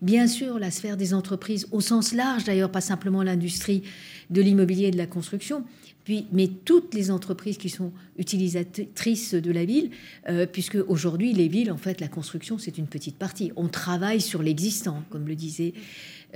Bien 0.00 0.26
sûr, 0.26 0.58
la 0.58 0.70
sphère 0.70 0.96
des 0.96 1.14
entreprises, 1.14 1.66
au 1.72 1.80
sens 1.80 2.12
large 2.12 2.44
d'ailleurs, 2.44 2.70
pas 2.70 2.80
simplement 2.80 3.22
l'industrie 3.22 3.82
de 4.30 4.40
l'immobilier 4.40 4.88
et 4.88 4.90
de 4.90 4.96
la 4.96 5.06
construction, 5.06 5.64
puis, 6.04 6.26
mais 6.32 6.48
toutes 6.48 6.92
les 6.92 7.10
entreprises 7.10 7.56
qui 7.56 7.70
sont 7.70 7.92
utilisatrices 8.18 9.34
de 9.34 9.50
la 9.50 9.64
ville, 9.64 9.90
euh, 10.28 10.46
puisque 10.46 10.76
aujourd'hui, 10.86 11.32
les 11.32 11.48
villes, 11.48 11.72
en 11.72 11.78
fait, 11.78 12.00
la 12.00 12.08
construction, 12.08 12.58
c'est 12.58 12.76
une 12.76 12.86
petite 12.86 13.16
partie. 13.16 13.52
On 13.56 13.68
travaille 13.68 14.20
sur 14.20 14.42
l'existant, 14.42 15.02
comme 15.08 15.26
le 15.26 15.34
disait 15.34 15.72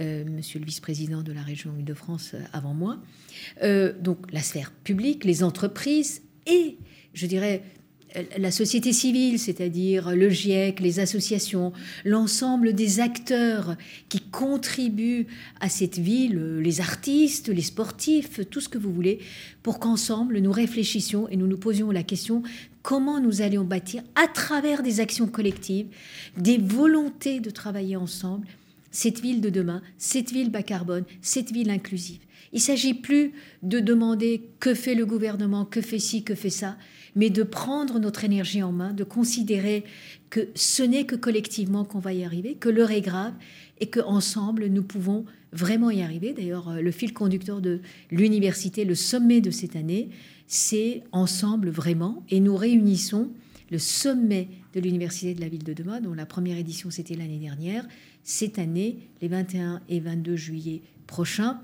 euh, 0.01 0.25
monsieur 0.25 0.59
le 0.59 0.65
vice-président 0.65 1.23
de 1.23 1.33
la 1.33 1.43
région 1.43 1.75
Île-de-France 1.79 2.33
euh, 2.35 2.41
avant 2.53 2.73
moi. 2.73 2.99
donc, 4.01 4.33
la 4.33 4.41
sphère 4.41 4.73
publique, 4.73 5.25
les 5.25 5.43
entreprises 5.43 6.23
et, 6.47 6.79
je 7.13 7.27
dirais, 7.27 7.63
la 8.37 8.51
société 8.51 8.93
civile, 8.93 9.39
c'est-à-dire 9.39 10.15
le 10.15 10.31
GIEC, 10.31 10.81
les 10.81 11.01
associations, 11.01 11.73
l'ensemble 12.05 12.73
des 12.73 13.01
acteurs 13.01 13.77
qui 14.09 14.21
contribuent 14.21 15.27
à 15.61 15.69
cette 15.69 15.99
ville, 15.99 16.59
les 16.59 16.81
artistes, 16.81 17.49
les 17.49 17.63
sportifs, 17.63 18.41
tout 18.49 18.61
ce 18.61 18.69
que 18.69 18.79
vous 18.79 18.93
voulez, 18.93 19.19
pour 19.63 19.79
qu'ensemble 19.79 20.39
nous 20.39 20.53
réfléchissions 20.53 21.29
et 21.29 21.37
nous 21.37 21.47
nous 21.47 21.59
posions 21.59 21.91
la 21.91 22.03
question 22.03 22.43
comment 22.83 23.21
nous 23.21 23.43
allions 23.43 23.65
bâtir 23.65 24.03
à 24.15 24.27
travers 24.29 24.83
des 24.83 25.01
actions 25.01 25.27
collectives, 25.27 25.89
des 26.39 26.57
volontés 26.57 27.41
de 27.41 27.51
travailler 27.51 27.97
ensemble, 27.97 28.47
cette 28.91 29.21
ville 29.21 29.43
de 29.43 29.51
demain, 29.51 29.83
cette 29.99 30.33
ville 30.33 30.51
bas 30.51 30.63
carbone, 30.63 31.05
cette 31.21 31.53
ville 31.53 31.71
inclusive. 31.71 32.21
Il 32.53 32.57
ne 32.57 32.63
s'agit 32.63 32.95
plus 32.95 33.33
de 33.63 33.81
demander 33.81 34.49
que 34.59 34.73
fait 34.73 34.95
le 34.95 35.05
gouvernement, 35.05 35.67
que 35.67 35.83
fait 35.83 35.99
ci, 35.99 36.25
que 36.25 36.35
fait 36.35 36.49
ça 36.49 36.79
mais 37.17 37.31
de 37.31 37.43
prendre 37.43 37.99
notre 37.99 38.25
énergie 38.25 38.63
en 38.63 38.73
main, 38.73 38.93
de 38.93 39.05
considérer 39.05 39.85
que 40.31 40.49
ce 40.55 40.83
n'est 40.83 41.05
que 41.05 41.17
collectivement 41.17 41.85
qu'on 41.85 41.99
va 41.99 42.13
y 42.13 42.25
arriver, 42.25 42.55
que 42.55 42.69
l'heure 42.69 42.91
est 42.91 43.01
grave 43.01 43.33
et 43.81 43.87
que 43.87 44.01
ensemble 44.01 44.67
nous 44.67 44.83
pouvons 44.83 45.25
vraiment 45.53 45.91
y 45.91 46.03
arriver. 46.03 46.33
D'ailleurs, 46.33 46.69
euh, 46.69 46.81
le 46.81 46.91
fil 46.91 47.13
conducteur 47.13 47.61
de 47.61 47.81
l'université, 48.11 48.85
le 48.85 48.95
sommet 48.95 49.41
de 49.41 49.51
cette 49.51 49.77
année, 49.77 50.11
c'est 50.47 51.03
ensemble 51.13 51.71
vraiment, 51.71 52.23
et 52.31 52.41
nous 52.41 52.57
réunissons 52.57 53.31
le 53.71 53.79
sommet 53.79 54.49
de 54.75 54.81
l'université 54.81 55.35
de 55.35 55.41
la 55.41 55.49
ville 55.49 55.65
de 55.65 55.75
demain, 55.75 56.01
dont 56.01 56.15
la 56.15 56.27
première 56.27 56.57
édition 56.57 56.91
c'était 56.91 57.15
l'année 57.15 57.39
dernière, 57.39 57.87
cette 58.23 58.59
année, 58.59 58.99
les 59.21 59.29
21 59.29 59.83
et 59.89 60.01
22 60.01 60.37
juillet 60.37 60.83
prochains, 61.07 61.61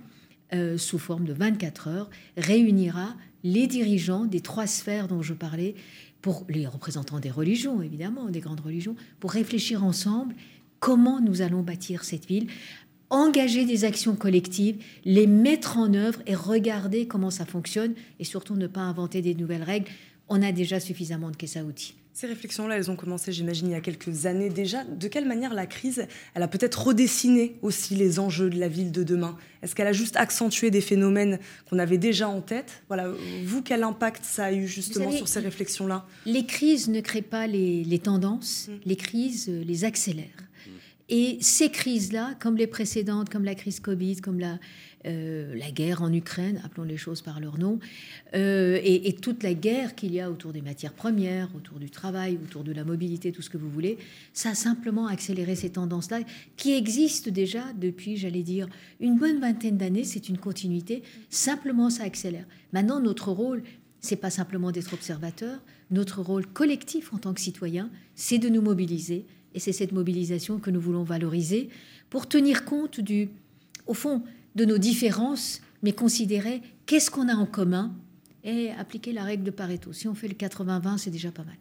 euh, 0.53 0.79
sous 0.79 0.99
forme 0.99 1.25
de 1.25 1.33
24 1.33 1.89
heures, 1.89 2.11
réunira 2.37 3.17
les 3.45 3.67
dirigeants 3.67 4.25
des 4.25 4.41
trois 4.41 4.67
sphères 4.67 5.07
dont 5.07 5.23
je 5.23 5.35
parlais, 5.35 5.75
pour 6.23 6.47
les 6.49 6.67
représentants 6.67 7.21
des 7.21 7.31
religions, 7.31 7.83
évidemment, 7.83 8.31
des 8.31 8.41
grandes 8.41 8.61
religions, 8.61 8.97
pour 9.21 9.31
réfléchir 9.31 9.85
ensemble 9.85 10.35
comment 10.81 11.21
nous 11.21 11.43
allons 11.43 11.63
bâtir 11.63 12.03
cette 12.03 12.27
ville, 12.27 12.49
engager 13.11 13.67
des 13.67 13.85
actions 13.85 14.17
collectives, 14.17 14.83
les 15.05 15.27
mettre 15.27 15.77
en 15.77 15.93
œuvre 15.93 16.21
et 16.27 16.35
regarder 16.35 17.07
comment 17.07 17.31
ça 17.31 17.45
fonctionne, 17.45 17.95
et 18.19 18.25
surtout 18.25 18.57
ne 18.57 18.67
pas 18.67 18.81
inventer 18.81 19.21
des 19.21 19.35
nouvelles 19.35 19.63
règles. 19.63 19.91
On 20.29 20.43
a 20.43 20.51
déjà 20.51 20.81
suffisamment 20.81 21.31
de 21.31 21.37
caisses 21.37 21.59
à 21.59 21.65
outils. 21.65 21.95
Ces 22.17 22.29
réflexions-là, 22.29 22.77
elles 22.77 22.93
ont 22.93 22.97
commencé, 22.97 23.33
j'imagine, 23.33 23.67
il 23.67 23.73
y 23.73 23.75
a 23.75 23.81
quelques 23.81 24.27
années 24.27 24.49
déjà. 24.49 24.85
De 24.85 25.09
quelle 25.09 25.27
manière 25.27 25.53
la 25.53 25.67
crise, 25.67 26.07
elle 26.35 26.45
a 26.45 26.47
peut-être 26.47 26.87
redessiné 26.87 27.57
aussi 27.61 27.97
les 27.97 28.21
enjeux 28.21 28.49
de 28.51 28.57
la 28.57 28.69
ville 28.69 28.93
de 28.93 29.03
demain? 29.03 29.37
Est-ce 29.63 29.75
qu'elle 29.75 29.89
a 29.89 29.93
juste 29.93 30.17
accentué 30.17 30.71
des 30.71 30.81
phénomènes 30.81 31.41
qu'on 31.69 31.81
avait 31.81 31.99
déjà 31.99 32.29
en 32.29 32.41
tête? 32.41 32.83
Voilà, 32.87 33.09
vous, 33.45 33.63
quel 33.63 33.83
impact 33.83 34.25
ça 34.25 34.45
a 34.45 34.53
eu 34.53 34.69
justement 34.69 35.11
sur 35.11 35.27
ces 35.27 35.41
réflexions-là? 35.41 36.07
Les 36.25 36.47
crises 36.47 36.89
ne 36.89 37.01
créent 37.01 37.21
pas 37.21 37.49
les, 37.49 37.99
tendances, 37.99 38.69
mmh. 38.69 38.73
les 38.87 38.97
crises 38.97 39.49
euh, 39.49 39.65
les 39.65 39.85
accélèrent. 39.85 40.29
Et 41.09 41.39
ces 41.41 41.69
crises-là, 41.69 42.35
comme 42.41 42.57
les 42.57 42.67
précédentes, 42.69 43.29
comme 43.29 43.45
la 43.45 43.55
crise 43.55 43.81
Covid, 43.81 44.17
comme 44.17 44.39
la, 44.39 44.59
euh, 45.07 45.55
la 45.55 45.71
guerre 45.71 46.03
en 46.03 46.13
Ukraine, 46.13 46.61
appelons 46.65 46.85
les 46.85 46.97
choses 46.97 47.21
par 47.21 47.39
leur 47.39 47.59
nom, 47.59 47.79
euh, 48.35 48.81
et, 48.83 49.13
toute 49.15 49.43
la 49.43 49.53
guerre 49.55 49.95
qu'il 49.95 50.15
y 50.15 50.21
a 50.21 50.31
autour 50.31 50.53
des 50.53 50.63
matières 50.63 50.93
premières, 50.93 51.55
autour 51.55 51.79
du 51.79 51.91
travail, 51.91 52.39
autour 52.43 52.65
de 52.65 52.73
la 52.73 52.85
mobilité, 52.85 53.31
tout 53.31 53.43
ce 53.43 53.51
que 53.51 53.59
vous 53.59 53.69
voulez, 53.71 53.99
ça 54.33 54.51
a 54.51 54.55
simplement 54.55 55.07
accéléré 55.07 55.57
ces 55.57 55.71
tendances-là 55.71 56.21
qui 56.57 56.73
existent 56.73 57.31
déjà 57.31 57.65
depuis, 57.75 58.17
j'allais 58.17 58.43
dire, 58.43 58.69
une 59.01 59.19
bonne 59.19 59.41
vingtaine 59.41 59.77
d'années. 59.77 60.05
C'est 60.05 60.29
une 60.29 60.39
continuité. 60.39 61.03
Simplement, 61.29 61.91
ça 61.91 62.05
accélère. 62.05 62.47
Maintenant, 62.73 63.01
notre 63.01 63.31
rôle, 63.31 63.63
c'est 64.01 64.17
pas 64.17 64.31
simplement 64.31 64.73
d'être 64.73 64.93
observateur. 64.93 65.61
Notre 65.91 66.23
rôle 66.23 66.47
collectif 66.47 67.13
en 67.13 67.19
tant 67.19 67.35
que 67.35 67.41
citoyen, 67.41 67.91
c'est 68.15 68.39
de 68.39 68.49
nous 68.49 68.63
mobiliser. 68.63 69.27
Et 69.55 69.61
c'est 69.61 69.73
cette 69.73 69.93
mobilisation 69.93 70.59
que 70.59 70.71
nous 70.71 70.81
voulons 70.81 71.05
valoriser 71.05 71.69
pour 72.11 72.29
tenir 72.29 72.65
compte 72.65 73.01
du, 73.01 73.29
au 73.87 73.95
fond, 73.95 74.23
de 74.55 74.65
nos 74.65 74.79
différences, 74.79 75.61
mais 75.83 75.93
considérer 75.93 76.63
qu'est-ce 76.87 77.11
qu'on 77.11 77.29
a 77.29 77.35
en 77.35 77.47
commun 77.47 77.95
et 78.45 78.71
appliquer 78.73 79.13
la 79.13 79.25
règle 79.25 79.45
de 79.45 79.51
Pareto. 79.51 79.93
Si 79.93 80.07
on 80.07 80.15
fait 80.15 80.29
le 80.29 80.35
80-20, 80.35 80.99
c'est 80.99 81.11
déjà 81.11 81.31
pas 81.31 81.45
mal. 81.45 81.57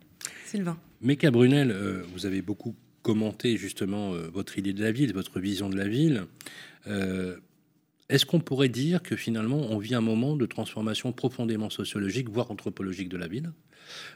Sylvain. 0.45 0.77
Méca 1.01 1.31
Brunel, 1.31 1.71
euh, 1.71 2.03
vous 2.13 2.25
avez 2.25 2.41
beaucoup 2.41 2.75
commenté 3.01 3.57
justement 3.57 4.13
euh, 4.13 4.29
votre 4.33 4.57
idée 4.57 4.73
de 4.73 4.81
la 4.81 4.91
ville, 4.91 5.13
votre 5.13 5.39
vision 5.39 5.69
de 5.69 5.75
la 5.75 5.87
ville. 5.87 6.25
Euh, 6.87 7.37
est-ce 8.09 8.25
qu'on 8.25 8.39
pourrait 8.39 8.69
dire 8.69 9.01
que 9.01 9.15
finalement 9.15 9.59
on 9.71 9.77
vit 9.77 9.95
un 9.95 10.01
moment 10.01 10.35
de 10.35 10.45
transformation 10.45 11.11
profondément 11.11 11.69
sociologique, 11.69 12.29
voire 12.29 12.51
anthropologique 12.51 13.09
de 13.09 13.17
la 13.17 13.27
ville, 13.27 13.51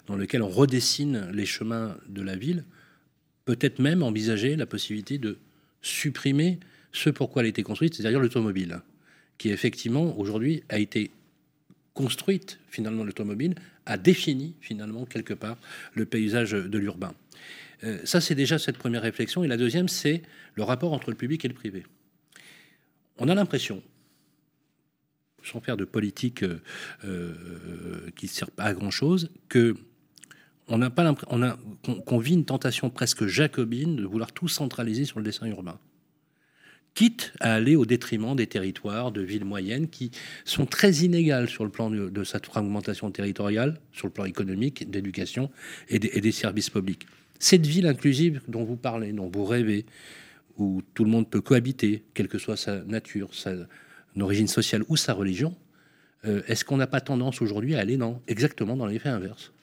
dans 0.08 0.16
lequel 0.16 0.42
on 0.42 0.50
redessine 0.50 1.30
les 1.32 1.46
chemins 1.46 1.98
de 2.08 2.22
la 2.22 2.36
ville, 2.36 2.66
peut-être 3.46 3.80
même 3.80 4.04
envisager 4.04 4.56
la 4.56 4.66
possibilité 4.66 5.18
de 5.18 5.40
supprimer 5.82 6.60
ce 6.92 7.10
pourquoi 7.10 7.42
elle 7.42 7.48
a 7.48 7.50
été 7.50 7.64
construite, 7.64 7.96
c'est-à-dire 7.96 8.20
l'automobile, 8.20 8.82
qui 9.38 9.50
effectivement 9.50 10.18
aujourd'hui 10.18 10.64
a 10.70 10.80
été 10.80 11.12
construite, 11.94 12.60
finalement 12.70 13.04
l'automobile, 13.04 13.56
a 13.86 13.98
défini 13.98 14.56
finalement 14.62 15.06
quelque 15.06 15.34
part 15.34 15.58
le 15.94 16.06
paysage 16.06 16.52
de 16.52 16.78
l'urbain. 16.78 17.14
Euh, 17.84 18.00
ça, 18.04 18.22
c'est 18.22 18.36
déjà 18.36 18.60
cette 18.60 18.78
première 18.78 19.02
réflexion. 19.02 19.44
Et 19.44 19.48
la 19.48 19.58
deuxième, 19.58 19.88
c'est 19.88 20.22
le 20.56 20.64
rapport 20.64 20.94
entre 20.94 21.10
le 21.10 21.16
public 21.16 21.44
et 21.46 21.48
le 21.48 21.54
privé. 21.54 21.86
On 23.18 23.30
a 23.30 23.36
l'impression, 23.36 23.82
sans 25.44 25.60
faire 25.62 25.78
de 25.78 25.86
politique 25.86 26.44
euh, 26.44 26.60
euh, 27.06 28.10
qui 28.16 28.26
ne 28.26 28.32
sert 28.32 28.52
pas 28.52 28.64
à 28.64 28.74
grand-chose, 28.74 29.32
que 29.50 29.76
on 30.70 30.78
n'a 30.78 30.90
pas 30.90 31.16
qu'on 31.16 32.18
vit 32.18 32.34
une 32.34 32.44
tentation 32.44 32.90
presque 32.90 33.26
jacobine 33.26 33.96
de 33.96 34.06
vouloir 34.06 34.34
tout 34.34 34.50
centraliser 34.50 35.06
sur 35.06 35.18
le 35.20 35.24
dessin 35.24 35.48
urbain 35.48 35.80
quitte 36.98 37.32
à 37.40 37.54
aller 37.54 37.76
au 37.76 37.86
détriment 37.86 38.36
des 38.36 38.48
territoires 38.48 39.12
de 39.12 39.22
villes 39.22 39.46
moyennes 39.46 39.88
qui 39.88 40.10
sont 40.46 40.66
très 40.66 40.92
inégales 41.06 41.48
sur 41.48 41.64
le 41.64 41.70
plan 41.70 41.92
de, 41.92 42.24
cette 42.24 42.48
fragmentation 42.48 43.12
territoriale, 43.12 43.80
sur 43.94 44.08
le 44.08 44.12
plan 44.12 44.26
économique, 44.26 44.90
d'éducation 44.90 45.52
et, 45.90 46.00
des 46.00 46.32
services 46.32 46.72
publics. 46.72 47.06
Cette 47.38 47.68
ville 47.68 47.86
inclusive 47.86 48.42
dont 48.48 48.64
vous 48.64 48.78
parlez, 48.78 49.14
dont 49.14 49.30
vous 49.32 49.46
rêvez, 49.46 49.86
où 50.58 50.82
tout 50.96 51.04
le 51.04 51.12
monde 51.12 51.30
peut 51.30 51.40
cohabiter, 51.40 52.04
quelle 52.16 52.28
que 52.28 52.40
soit 52.40 52.58
sa 52.58 52.84
nature, 52.86 53.32
sa 53.36 53.52
origine 54.20 54.48
sociale 54.48 54.84
ou 54.88 54.98
sa 54.98 55.14
religion, 55.14 55.56
euh, 56.26 56.42
est-ce 56.48 56.66
qu'on 56.66 56.78
n'a 56.78 56.88
pas 56.88 57.00
tendance 57.00 57.44
aujourd'hui 57.44 57.76
à 57.76 57.80
aller 57.82 57.98
dans, 57.98 58.24
exactement 58.28 58.76
dans 58.76 58.88
l'effet 58.88 59.10
inverse? 59.10 59.54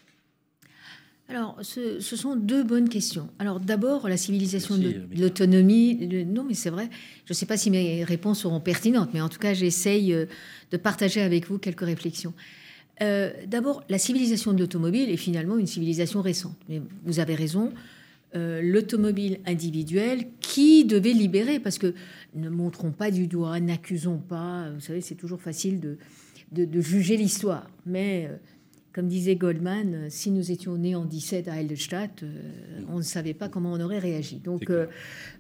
Alors, 1.29 1.59
ce, 1.63 2.01
sont 2.01 2.37
deux 2.37 2.63
bonnes 2.63 2.89
questions. 2.89 3.31
Alors, 3.39 3.59
d'abord, 3.59 4.09
la 4.09 4.19
civilisation 4.19 4.77
de, 4.77 5.01
l'autonomie. 5.17 5.97
Non, 6.27 6.45
mais 6.45 6.53
c'est 6.53 6.69
vrai. 6.69 6.91
Je 7.25 7.33
ne 7.33 7.35
sais 7.35 7.47
pas 7.47 7.57
si 7.57 7.71
mes 7.71 8.05
réponses 8.05 8.41
seront 8.41 8.61
pertinentes, 8.61 9.11
mais 9.15 9.23
en 9.23 9.31
tout 9.31 9.39
cas, 9.39 9.55
j'essaye 9.55 10.13
euh, 10.13 10.27
de 10.71 10.77
partager 10.77 11.23
avec 11.23 11.49
vous 11.49 11.59
quelques 11.59 11.81
réflexions. 11.81 12.35
Euh, 13.01 13.33
d'abord, 13.47 13.83
la 13.89 13.99
civilisation 13.99 14.53
de 14.53 14.61
l'automobile 14.61 15.09
est 15.09 15.17
finalement 15.17 15.57
une 15.57 15.67
civilisation 15.67 16.21
récente. 16.21 16.59
Mais 16.69 16.83
vous 17.05 17.21
avez 17.21 17.35
raison. 17.35 17.73
Euh, 18.37 18.61
l'automobile 18.61 19.39
individuelle 19.47 20.27
qui 20.41 20.85
devait 20.85 21.13
libérer, 21.13 21.59
parce 21.59 21.79
que 21.79 21.95
ne 22.35 22.51
montrons 22.51 22.91
pas 22.91 23.11
du 23.11 23.29
doigt, 23.29 23.61
n'accusons 23.61 24.19
pas. 24.19 24.69
Vous 24.75 24.81
savez, 24.81 25.01
c'est 25.01 25.15
toujours 25.15 25.41
facile 25.41 25.81
de, 25.81 25.97
de, 26.53 26.81
juger 26.81 27.17
l'histoire. 27.17 27.71
Mais 27.87 28.29
comme 28.95 29.09
disait 29.09 29.35
Goldman, 29.35 29.95
euh, 29.95 30.07
si 30.09 30.31
nous 30.31 30.53
étions 30.53 30.79
nés 30.79 30.95
en 30.95 31.05
17 31.05 31.49
à 31.49 31.61
Heidelstadt, 31.61 32.23
euh, 32.23 32.29
on 32.89 32.99
ne 32.99 33.03
savait 33.03 33.35
pas 33.35 33.49
comment 33.49 33.73
on 33.73 33.81
aurait 33.81 33.99
réagi. 33.99 34.37
Donc 34.37 34.71
euh, 34.71 34.87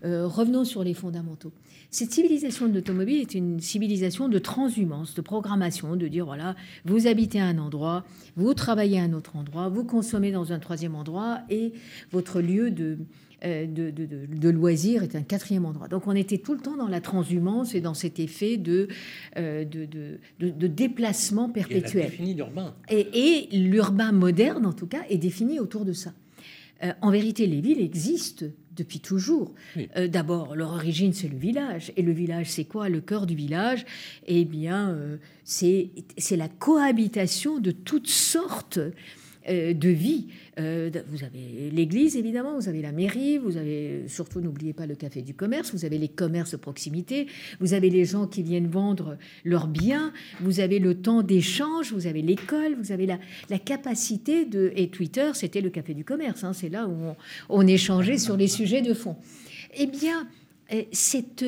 revenons 0.02 0.64
sur 0.64 0.82
les 0.82 0.92
fondamentaux. 0.92 1.52
Cette 1.90 2.10
civilisation 2.10 2.66
de 2.66 2.74
l'automobile 2.74 3.20
est 3.20 3.34
une 3.34 3.60
civilisation 3.60 4.28
de 4.28 4.38
transhumance, 4.40 5.14
de 5.14 5.20
programmation, 5.20 5.94
de 5.94 6.08
dire 6.08 6.26
voilà, 6.26 6.56
vous 6.84 7.06
habitez 7.06 7.40
à 7.40 7.46
un 7.46 7.58
endroit, 7.58 8.04
vous 8.34 8.52
travaillez 8.54 8.98
à 8.98 9.04
un 9.04 9.12
autre 9.12 9.36
endroit, 9.36 9.68
vous 9.68 9.84
consommez 9.84 10.32
dans 10.32 10.52
un 10.52 10.58
troisième 10.58 10.96
endroit 10.96 11.42
et 11.48 11.72
votre 12.10 12.40
lieu 12.40 12.72
de, 12.72 12.98
euh, 13.44 13.66
de, 13.66 13.90
de, 13.90 14.48
loisirs 14.50 15.02
est 15.02 15.16
un 15.16 15.22
quatrième 15.22 15.64
endroit. 15.64 15.88
Donc 15.88 16.06
on 16.06 16.14
était 16.14 16.38
tout 16.38 16.54
le 16.54 16.60
temps 16.60 16.76
dans 16.76 16.88
la 16.88 17.00
transhumance 17.00 17.74
et 17.74 17.80
dans 17.80 17.94
cet 17.94 18.18
effet 18.18 18.56
de, 18.56 18.88
euh, 19.36 19.64
de, 19.64 20.66
déplacement 20.66 21.48
perpétuel. 21.48 22.12
Et, 22.88 23.48
et 23.50 23.56
l'urbain 23.56 24.12
moderne, 24.12 24.66
en 24.66 24.72
tout 24.72 24.86
cas, 24.86 25.02
est 25.08 25.18
défini 25.18 25.58
autour 25.58 25.84
de 25.84 25.92
ça. 25.92 26.12
Euh, 26.82 26.92
en 27.02 27.10
vérité, 27.10 27.46
les 27.46 27.60
villes 27.60 27.80
existent 27.80 28.46
depuis 28.76 28.98
toujours. 28.98 29.54
D'abord, 30.08 30.56
leur 30.56 30.70
origine, 30.70 31.12
c'est 31.12 31.28
le 31.28 31.38
village. 31.38 31.92
Et 31.96 32.02
le 32.02 32.10
village, 32.10 32.50
c'est 32.50 32.64
quoi? 32.64 32.88
Le 32.88 33.00
cœur 33.00 33.26
du 33.26 33.36
village 33.36 33.84
Eh 34.26 34.44
bien, 34.44 34.98
c'est 35.44 35.92
la 36.32 36.48
cohabitation 36.48 37.60
de 37.60 37.70
toutes 37.70 38.08
sortes 38.08 38.80
de 39.48 39.88
vie. 39.88 40.28
Euh, 40.58 40.90
vous 41.08 41.24
avez 41.24 41.70
l'église, 41.70 42.16
évidemment, 42.16 42.56
vous 42.58 42.68
avez 42.68 42.80
la 42.80 42.92
mairie, 42.92 43.38
vous 43.38 43.56
avez, 43.56 44.04
surtout, 44.06 44.40
n'oubliez 44.40 44.72
pas 44.72 44.86
le 44.86 44.94
café 44.94 45.22
du 45.22 45.34
commerce, 45.34 45.72
vous 45.74 45.84
avez 45.84 45.98
les 45.98 46.08
commerces 46.08 46.52
de 46.52 46.56
proximité, 46.56 47.26
vous 47.60 47.74
avez 47.74 47.90
les 47.90 48.04
gens 48.04 48.26
qui 48.26 48.42
viennent 48.42 48.68
vendre 48.68 49.18
leurs 49.44 49.66
biens, 49.66 50.12
vous 50.40 50.60
avez 50.60 50.78
le 50.78 50.94
temps 50.94 51.22
d'échange, 51.22 51.92
vous 51.92 52.06
avez 52.06 52.22
l'école, 52.22 52.74
vous 52.76 52.92
avez 52.92 53.06
la, 53.06 53.18
capacité 53.58 54.44
de... 54.44 54.72
Et 54.76 54.88
Twitter, 54.88 55.30
c'était 55.34 55.60
le 55.60 55.70
café 55.70 55.94
du 55.94 56.04
commerce, 56.04 56.44
hein, 56.44 56.52
c'est 56.52 56.68
là 56.68 56.86
où 56.86 57.14
on, 57.48 57.66
échangeait 57.66 58.18
sur 58.18 58.36
les 58.36 58.48
sujets 58.48 58.82
de 58.82 58.94
fond. 58.94 59.16
Eh 59.76 59.86
bien, 59.86 60.28
euh, 60.72 60.82
cette, 60.92 61.44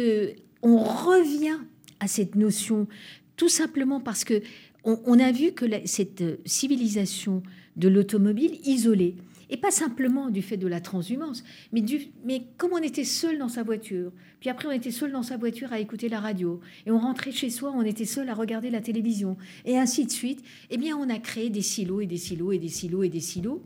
on 0.63 0.79
revient 0.79 1.59
à 2.01 2.09
cette 2.09 2.35
notion 2.35 2.89
tout 3.37 3.49
simplement 3.49 4.01
parce 4.01 4.25
que 4.25 4.43
on, 4.85 5.19
a 5.19 5.33
vu 5.33 5.51
que 5.51 5.67
cette 5.85 6.23
civilisation 6.47 7.43
de 7.77 7.89
l'automobile 7.89 8.59
isolée. 8.65 9.17
Et 9.49 9.57
pas 9.57 9.71
simplement 9.71 10.29
du 10.29 10.43
fait 10.43 10.57
de 10.57 10.67
la 10.67 10.81
transhumance, 10.81 11.45
mais, 11.71 11.81
du, 11.81 12.09
mais 12.25 12.43
comme 12.57 12.73
on 12.73 12.83
était 12.83 13.05
seul 13.05 13.39
dans 13.39 13.49
sa 13.49 13.63
voiture, 13.63 14.11
puis 14.41 14.51
après 14.51 14.67
on 14.67 14.73
était 14.73 14.91
seul 14.91 15.13
dans 15.13 15.23
sa 15.23 15.37
voiture 15.37 15.73
à 15.73 15.79
écouter 15.79 16.09
la 16.09 16.19
radio, 16.19 16.61
et 16.85 16.91
on 16.91 16.99
rentrait 16.99 17.31
chez 17.31 17.51
soi, 17.51 17.73
on 17.73 17.83
était 17.83 18.07
seul 18.07 18.29
à 18.29 18.35
regarder 18.35 18.71
la 18.71 18.81
télévision, 18.81 19.37
et 19.65 19.79
ainsi 19.79 20.05
de 20.05 20.11
suite, 20.11 20.43
eh 20.71 20.79
bien 20.79 20.97
on 20.97 21.09
a 21.09 21.21
créé 21.21 21.49
des 21.49 21.63
silos 21.63 22.01
et 22.01 22.07
des 22.07 22.17
silos 22.17 22.51
et 22.51 22.59
des 22.59 22.69
silos 22.69 23.05
et 23.05 23.09
des 23.09 23.21
silos. 23.21 23.63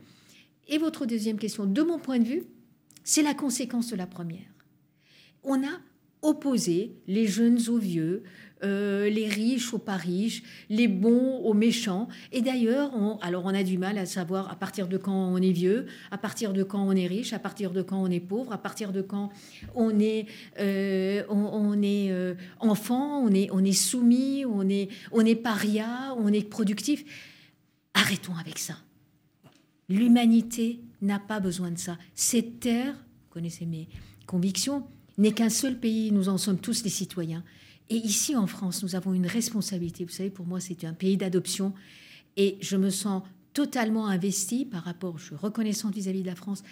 Et 0.69 0.77
votre 0.77 1.07
deuxième 1.07 1.39
question, 1.39 1.65
de 1.65 1.83
mon 1.83 1.99
point 1.99 2.19
de 2.19 2.25
vue, 2.25 2.43
c'est 3.03 3.23
la 3.23 3.33
conséquence 3.33 3.91
de 3.91 3.97
la 3.97 4.07
première. 4.07 4.53
On 5.43 5.65
a 5.65 5.81
opposé 6.23 6.93
les 7.07 7.27
jeunes 7.27 7.59
aux 7.69 7.79
vieux, 7.79 8.23
euh, 8.63 9.09
les 9.09 9.29
riches 9.29 9.73
aux 9.73 9.79
pas 9.79 9.97
riches, 9.97 10.43
les 10.69 10.89
bons 10.89 11.39
aux 11.39 11.55
méchants. 11.55 12.09
Et 12.33 12.43
d'ailleurs, 12.43 12.91
on, 12.95 13.17
alors 13.19 13.45
on 13.47 13.55
a 13.55 13.63
du 13.63 13.79
mal 13.79 13.97
à 13.99 14.07
savoir 14.07 14.51
à 14.51 14.57
partir 14.57 14.87
de 14.87 14.97
quand 14.97 15.33
on 15.33 15.39
est 15.39 15.53
vieux, 15.53 15.87
à 16.11 16.19
partir 16.19 16.53
de 16.53 16.63
quand 16.63 16.83
on 16.87 16.93
est 16.93 17.07
riche, 17.07 17.33
à 17.33 17.39
partir 17.39 17.71
de 17.71 17.83
quand 17.83 18.03
on 18.03 18.11
est 18.11 18.21
pauvre, 18.21 18.53
à 18.53 18.59
partir 18.59 18.93
de 18.93 19.03
quand 19.03 19.31
on 19.75 19.99
est, 19.99 20.27
euh, 20.59 21.23
on, 21.29 21.81
est 21.83 22.11
euh, 22.11 22.35
enfant, 22.59 23.23
on 23.25 23.33
est, 23.33 23.49
on 23.53 23.65
est 23.65 23.73
soumis, 23.73 24.45
on 24.45 24.69
est, 24.69 24.89
on 25.13 25.25
est 25.25 25.37
paria, 25.37 26.15
on 26.19 26.33
est 26.33 26.49
productif. 26.49 27.05
Arrêtons 27.95 28.35
avec 28.39 28.59
ça. 28.59 28.75
L'humanité 29.89 30.81
n'a 31.03 31.19
pas 31.19 31.41
besoin 31.41 31.71
de 31.71 31.79
ça. 31.79 31.99
Cette 32.15 32.61
terre, 32.61 32.93
vous 32.93 33.31
connaissez 33.31 33.67
mes 33.67 33.89
convictions, 34.27 34.87
n'est 35.19 35.33
qu'un 35.33 35.51
seul 35.51 35.79
pays, 35.79 36.13
nous 36.13 36.29
en 36.29 36.39
sommes 36.39 36.59
tous 36.59 36.85
les 36.85 36.91
citoyens. 36.91 37.43
Et 37.91 37.97
ici 37.97 38.37
en 38.37 38.47
France, 38.47 38.83
nous 38.83 38.95
avons 38.95 39.13
une 39.13 39.27
responsabilité. 39.27 40.05
Vous 40.05 40.13
savez, 40.13 40.31
pour 40.31 40.47
moi, 40.47 40.61
c'est 40.61 40.85
un 40.85 40.95
pays 40.95 41.17
d'adoption. 41.17 41.75
Et 42.37 42.57
je 42.61 42.77
me 42.77 42.89
sens 42.89 43.23
totalement 43.53 44.07
investie 44.07 44.65
par 44.65 44.85
rapport, 44.85 45.19
je 45.19 45.27
suis 45.27 45.35
reconnaissante 45.35 45.95
vis-à-vis 45.95 46.23
de 46.23 46.29
la 46.29 46.37
France 46.37 46.63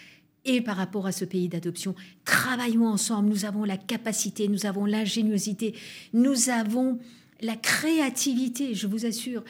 et 0.45 0.61
par 0.61 0.77
rapport 0.77 1.07
à 1.07 1.13
ce 1.13 1.25
pays 1.25 1.49
d'adoption. 1.49 1.97
Travaillons 2.25 2.87
ensemble, 2.87 3.29
nous 3.29 3.45
avons 3.45 3.65
la 3.65 3.77
capacité, 3.77 4.47
nous 4.47 4.65
avons 4.65 4.85
l'ingéniosité, 4.85 5.75
nous 6.13 6.51
avons 6.51 7.01
la 7.41 7.57
créativité, 7.57 8.75
je 8.75 8.87
vous 8.87 9.05
assure. 9.05 9.43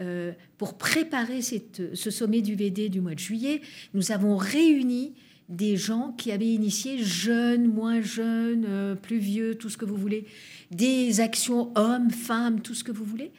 Euh, 0.00 0.32
pour 0.58 0.78
préparer 0.78 1.40
ce 1.42 2.10
sommet 2.10 2.40
du 2.40 2.54
VD 2.54 2.88
du 2.88 3.00
mois 3.00 3.14
de 3.14 3.18
juillet, 3.18 3.60
nous 3.94 4.12
avons 4.12 4.36
réuni 4.36 5.12
des 5.48 5.76
gens 5.76 6.12
qui 6.12 6.30
avaient 6.30 6.46
initié, 6.46 7.02
jeunes, 7.02 7.66
moins 7.66 8.00
jeunes, 8.00 8.66
euh, 8.68 8.94
plus 8.94 9.18
vieux, 9.18 9.56
tout 9.56 9.70
ce 9.70 9.78
que 9.78 9.84
vous 9.84 9.96
voulez, 9.96 10.26
des 10.70 11.20
actions 11.20 11.72
hommes, 11.76 12.10
femmes, 12.10 12.60
tout 12.60 12.74
ce 12.74 12.84
que 12.84 12.92
vous 12.92 13.04
voulez, 13.04 13.32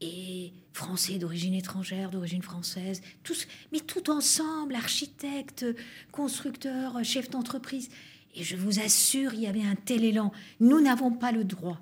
et 0.00 0.52
français 0.72 1.18
d'origine 1.18 1.54
étrangère, 1.54 2.10
d'origine 2.10 2.42
française, 2.42 3.00
tous, 3.22 3.46
mais 3.72 3.80
tout 3.80 4.10
ensemble, 4.10 4.74
architectes, 4.74 5.66
constructeurs, 6.12 7.02
chefs 7.04 7.30
d'entreprise. 7.30 7.90
Et 8.34 8.42
je 8.42 8.56
vous 8.56 8.80
assure, 8.80 9.34
il 9.34 9.40
y 9.40 9.46
avait 9.46 9.62
un 9.62 9.76
tel 9.76 10.04
élan. 10.04 10.32
Nous 10.60 10.80
n'avons 10.80 11.12
pas 11.12 11.30
le 11.30 11.44
droit 11.44 11.80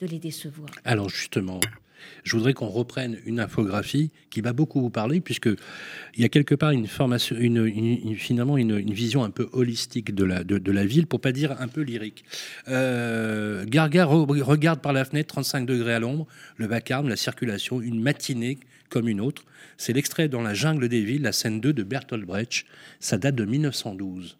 de 0.00 0.06
les 0.06 0.18
décevoir. 0.18 0.68
Alors 0.84 1.08
justement, 1.08 1.60
je 2.24 2.36
voudrais 2.36 2.54
qu'on 2.54 2.68
reprenne 2.68 3.18
une 3.26 3.40
infographie 3.40 4.10
qui 4.30 4.40
va 4.40 4.52
beaucoup 4.52 4.80
vous 4.80 4.90
parler, 4.90 5.20
puisqu'il 5.20 5.56
y 6.16 6.24
a 6.24 6.28
quelque 6.28 6.54
part 6.54 6.70
une 6.70 6.86
finalement 8.16 8.56
une, 8.56 8.92
vision 8.92 9.24
un 9.24 9.30
peu 9.30 9.48
holistique 9.52 10.14
de 10.14 10.24
la, 10.24 10.44
de, 10.44 10.72
la 10.72 10.84
ville, 10.84 11.06
pour 11.06 11.20
pas 11.20 11.32
dire 11.32 11.60
un 11.60 11.68
peu 11.68 11.82
lyrique. 11.82 12.24
Euh, 12.68 13.64
Garga 13.66 14.04
regarde 14.04 14.80
par 14.80 14.92
la 14.92 15.04
fenêtre, 15.04 15.28
35 15.28 15.66
degrés 15.66 15.94
à 15.94 16.00
l'ombre, 16.00 16.26
le 16.56 16.66
vacarme, 16.66 17.08
la 17.08 17.16
circulation, 17.16 17.80
une 17.80 18.00
matinée 18.00 18.58
comme 18.88 19.08
une 19.08 19.20
autre. 19.20 19.44
C'est 19.78 19.92
l'extrait 19.92 20.28
dans 20.28 20.42
la 20.42 20.54
jungle 20.54 20.88
des 20.88 21.02
villes, 21.02 21.22
la 21.22 21.32
scène 21.32 21.60
2 21.60 21.72
de 21.72 21.82
Bertolt 21.82 22.24
Brecht. 22.24 22.64
Ça 23.00 23.18
date 23.18 23.34
de 23.34 23.44
1912. 23.44 24.36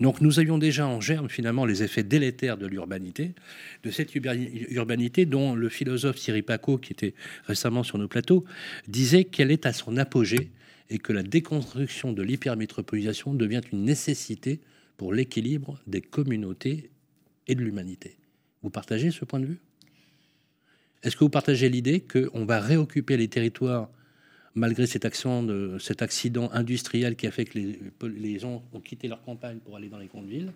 Donc 0.00 0.20
nous 0.20 0.38
avions 0.38 0.58
déjà 0.58 0.86
en 0.86 1.00
germe 1.00 1.28
finalement 1.28 1.64
les 1.64 1.82
effets 1.82 2.02
délétères 2.02 2.58
de 2.58 2.66
l'urbanité, 2.66 3.34
de 3.82 3.90
cette 3.90 4.14
urbanité 4.14 5.26
dont 5.26 5.54
le 5.54 5.68
philosophe 5.68 6.16
Thierry 6.16 6.42
Paco, 6.42 6.78
qui 6.78 6.92
était 6.92 7.14
récemment 7.44 7.82
sur 7.82 7.98
nos 7.98 8.08
plateaux, 8.08 8.44
disait 8.88 9.24
qu'elle 9.24 9.50
est 9.50 9.66
à 9.66 9.72
son 9.72 9.96
apogée 9.96 10.50
et 10.90 10.98
que 10.98 11.12
la 11.12 11.22
déconstruction 11.22 12.12
de 12.12 12.22
l'hypermétropolisation 12.22 13.34
devient 13.34 13.62
une 13.72 13.84
nécessité 13.84 14.60
pour 14.96 15.12
l'équilibre 15.12 15.80
des 15.86 16.00
communautés 16.00 16.90
et 17.46 17.54
de 17.54 17.62
l'humanité. 17.62 18.16
Vous 18.62 18.70
partagez 18.70 19.10
ce 19.10 19.24
point 19.24 19.40
de 19.40 19.46
vue? 19.46 19.60
Est-ce 21.02 21.16
que 21.16 21.24
vous 21.24 21.30
partagez 21.30 21.68
l'idée 21.68 22.00
qu'on 22.00 22.44
va 22.44 22.60
réoccuper 22.60 23.16
les 23.16 23.28
territoires 23.28 23.90
malgré 24.54 24.86
cet 24.86 25.04
accident, 25.04 25.42
de, 25.42 25.78
cet 25.78 26.02
accident 26.02 26.50
industriel 26.52 27.16
qui 27.16 27.26
a 27.26 27.30
fait 27.30 27.44
que 27.44 27.58
les, 27.58 27.78
les, 28.02 28.38
gens 28.38 28.62
ont 28.72 28.80
quitté 28.80 29.08
leur 29.08 29.22
campagne 29.22 29.58
pour 29.58 29.76
aller 29.76 29.88
dans 29.88 29.98
les 29.98 30.06
grandes 30.06 30.28
villes, 30.28 30.52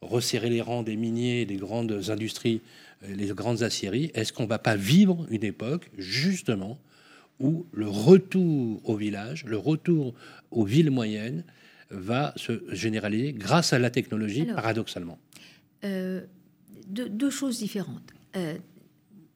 resserrer 0.00 0.50
les 0.50 0.60
rangs 0.60 0.82
des 0.82 0.96
miniers, 0.96 1.44
des 1.44 1.56
grandes 1.56 2.08
industries, 2.08 2.60
euh, 3.04 3.14
les 3.14 3.28
grandes 3.28 3.62
aciéries, 3.62 4.10
est-ce 4.14 4.32
qu'on 4.32 4.44
ne 4.44 4.48
va 4.48 4.58
pas 4.58 4.76
vivre 4.76 5.26
une 5.30 5.44
époque, 5.44 5.90
justement, 5.98 6.78
où 7.38 7.66
le 7.72 7.88
retour 7.88 8.88
au 8.88 8.96
village, 8.96 9.44
le 9.44 9.56
retour 9.56 10.14
aux 10.50 10.64
villes 10.64 10.90
moyennes 10.90 11.44
va 11.90 12.32
se 12.36 12.62
généraliser 12.72 13.32
grâce 13.32 13.72
à 13.72 13.78
la 13.78 13.90
technologie, 13.90 14.44
paradoxalement? 14.44 15.18
Euh, 15.84 16.20
deux, 16.86 17.30
choses 17.30 17.58
différentes. 17.58 18.12
Euh, 18.36 18.56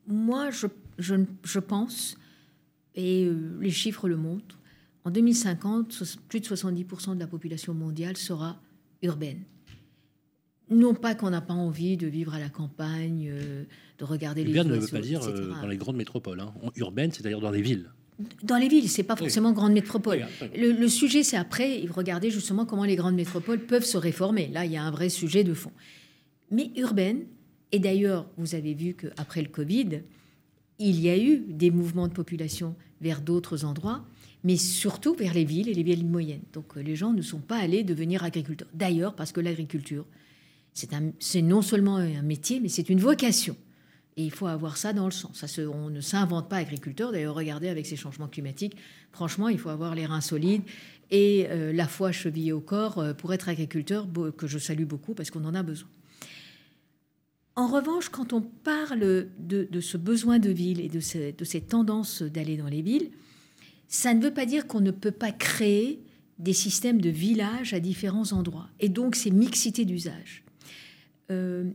moi, 0.06 0.50
je, 0.50 0.66
je, 0.98 1.14
je, 1.42 1.58
pense, 1.58 2.16
et 2.94 3.24
euh, 3.24 3.58
les 3.60 3.70
chiffres 3.70 4.08
le 4.08 4.16
montrent, 4.16 4.58
en 5.04 5.10
2050, 5.10 6.02
plus 6.28 6.40
de 6.40 6.46
70% 6.46 7.14
de 7.14 7.20
la 7.20 7.26
population 7.26 7.74
mondiale 7.74 8.16
sera 8.16 8.60
urbaine. 9.02 9.42
Non 10.70 10.94
pas 10.94 11.14
qu'on 11.14 11.28
n'a 11.28 11.42
pas 11.42 11.52
envie 11.52 11.98
de 11.98 12.06
vivre 12.06 12.32
à 12.32 12.38
la 12.38 12.48
campagne, 12.48 13.30
de 13.98 14.04
regarder 14.04 14.44
les 14.44 14.50
Urbaine 14.54 14.72
ne 14.72 14.78
veut 14.78 14.88
pas 14.88 15.00
dire 15.00 15.20
dans 15.60 15.66
les 15.66 15.76
grandes 15.76 15.96
métropoles. 15.96 16.40
Hein. 16.40 16.54
Urbaine, 16.76 17.12
c'est-à-dire 17.12 17.40
dans 17.40 17.50
les 17.50 17.60
villes. 17.60 17.90
Dans 18.42 18.56
les 18.56 18.68
villes, 18.68 18.88
c'est 18.88 19.02
pas 19.02 19.16
forcément 19.16 19.52
grande 19.52 19.72
métropole. 19.72 20.26
le, 20.56 20.88
sujet, 20.88 21.22
c'est 21.24 21.36
après, 21.36 21.84
regardez 21.90 22.30
justement 22.30 22.64
comment 22.64 22.84
les 22.84 22.94
grandes 22.94 23.16
métropoles 23.16 23.58
peuvent 23.58 23.84
se 23.84 23.98
réformer. 23.98 24.48
Là, 24.52 24.64
il 24.64 24.72
y 24.72 24.76
a 24.76 24.84
un 24.84 24.90
vrai 24.90 25.08
sujet 25.08 25.42
de 25.42 25.52
fond. 25.52 25.72
Mais 26.50 26.70
urbaine, 26.76 27.24
et 27.72 27.80
d'ailleurs, 27.80 28.26
vous 28.36 28.54
avez 28.54 28.72
vu 28.74 28.94
qu'après 28.94 29.42
le 29.42 29.48
Covid, 29.48 30.02
il 30.78 31.00
y 31.00 31.08
a 31.08 31.18
eu 31.18 31.38
des 31.48 31.70
mouvements 31.70 32.08
de 32.08 32.12
population 32.12 32.74
vers 33.00 33.20
d'autres 33.20 33.64
endroits, 33.64 34.04
mais 34.42 34.56
surtout 34.56 35.14
vers 35.14 35.34
les 35.34 35.44
villes 35.44 35.68
et 35.68 35.74
les 35.74 35.82
villes 35.82 36.06
moyennes. 36.06 36.42
Donc 36.52 36.76
euh, 36.76 36.80
les 36.80 36.96
gens 36.96 37.12
ne 37.12 37.22
sont 37.22 37.40
pas 37.40 37.58
allés 37.58 37.84
devenir 37.84 38.24
agriculteurs. 38.24 38.68
D'ailleurs, 38.74 39.14
parce 39.14 39.32
que 39.32 39.40
l'agriculture, 39.40 40.06
c'est 40.72 41.42
non 41.42 41.62
seulement 41.62 41.96
un 41.96 42.22
métier, 42.22 42.60
mais 42.60 42.68
c'est 42.68 42.88
une 42.88 42.98
vocation. 42.98 43.56
Et 44.16 44.24
il 44.24 44.30
faut 44.30 44.46
avoir 44.46 44.76
ça 44.76 44.92
dans 44.92 45.06
le 45.06 45.10
sang. 45.10 45.32
On 45.72 45.90
ne 45.90 46.00
s'invente 46.00 46.48
pas 46.48 46.56
agriculteur. 46.56 47.12
D'ailleurs, 47.12 47.34
regardez 47.34 47.68
avec 47.68 47.86
ces 47.86 47.96
changements 47.96 48.28
climatiques, 48.28 48.76
franchement, 49.12 49.48
il 49.48 49.58
faut 49.58 49.70
avoir 49.70 49.94
les 49.94 50.06
reins 50.06 50.20
solides 50.20 50.62
et 51.10 51.46
euh, 51.48 51.72
la 51.72 51.86
foi 51.86 52.12
chevillée 52.12 52.52
au 52.52 52.60
corps 52.60 52.98
euh, 52.98 53.14
pour 53.14 53.32
être 53.34 53.48
agriculteur, 53.48 54.06
que 54.36 54.46
je 54.46 54.58
salue 54.58 54.84
beaucoup 54.84 55.14
parce 55.14 55.30
qu'on 55.30 55.44
en 55.44 55.54
a 55.54 55.62
besoin. 55.62 55.88
En 57.56 57.68
revanche, 57.68 58.08
quand 58.08 58.32
on 58.32 58.40
parle 58.40 59.28
de, 59.38 59.80
ce 59.80 59.96
besoin 59.96 60.38
de 60.38 60.50
ville 60.50 60.80
et 60.80 60.88
de, 60.88 61.00
ces 61.00 61.60
tendances 61.60 62.22
d'aller 62.22 62.56
dans 62.56 62.66
les 62.66 62.82
villes, 62.82 63.10
ça 63.86 64.12
ne 64.12 64.22
veut 64.22 64.32
pas 64.32 64.44
dire 64.44 64.66
qu'on 64.66 64.80
ne 64.80 64.90
peut 64.90 65.12
pas 65.12 65.30
créer 65.30 66.00
des 66.40 66.52
systèmes 66.52 67.00
de 67.00 67.10
villages 67.10 67.72
à 67.72 67.78
différents 67.78 68.32
endroits. 68.32 68.68
Et 68.80 68.88
donc, 68.88 69.14
ces 69.14 69.30
mixités 69.30 69.84
d'usage. 69.84 70.42
Euh, 71.30 71.70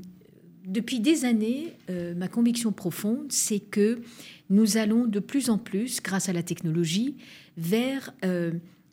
depuis 0.65 0.99
des 0.99 1.23
années, 1.23 1.73
euh, 1.89 2.13
ma 2.13 2.27
conviction 2.27 2.73
profonde, 2.73 3.31
c'est 3.31 3.59
que 3.59 4.01
nous 4.49 4.75
allons 4.75 5.05
de 5.05 5.19
plus 5.19 5.49
en 5.49 5.57
plus, 5.57 6.01
grâce 6.01 6.27
à 6.27 6.33
la 6.33 6.43
technologie, 6.43 7.15
vers 7.57 8.13
euh, 8.25 8.51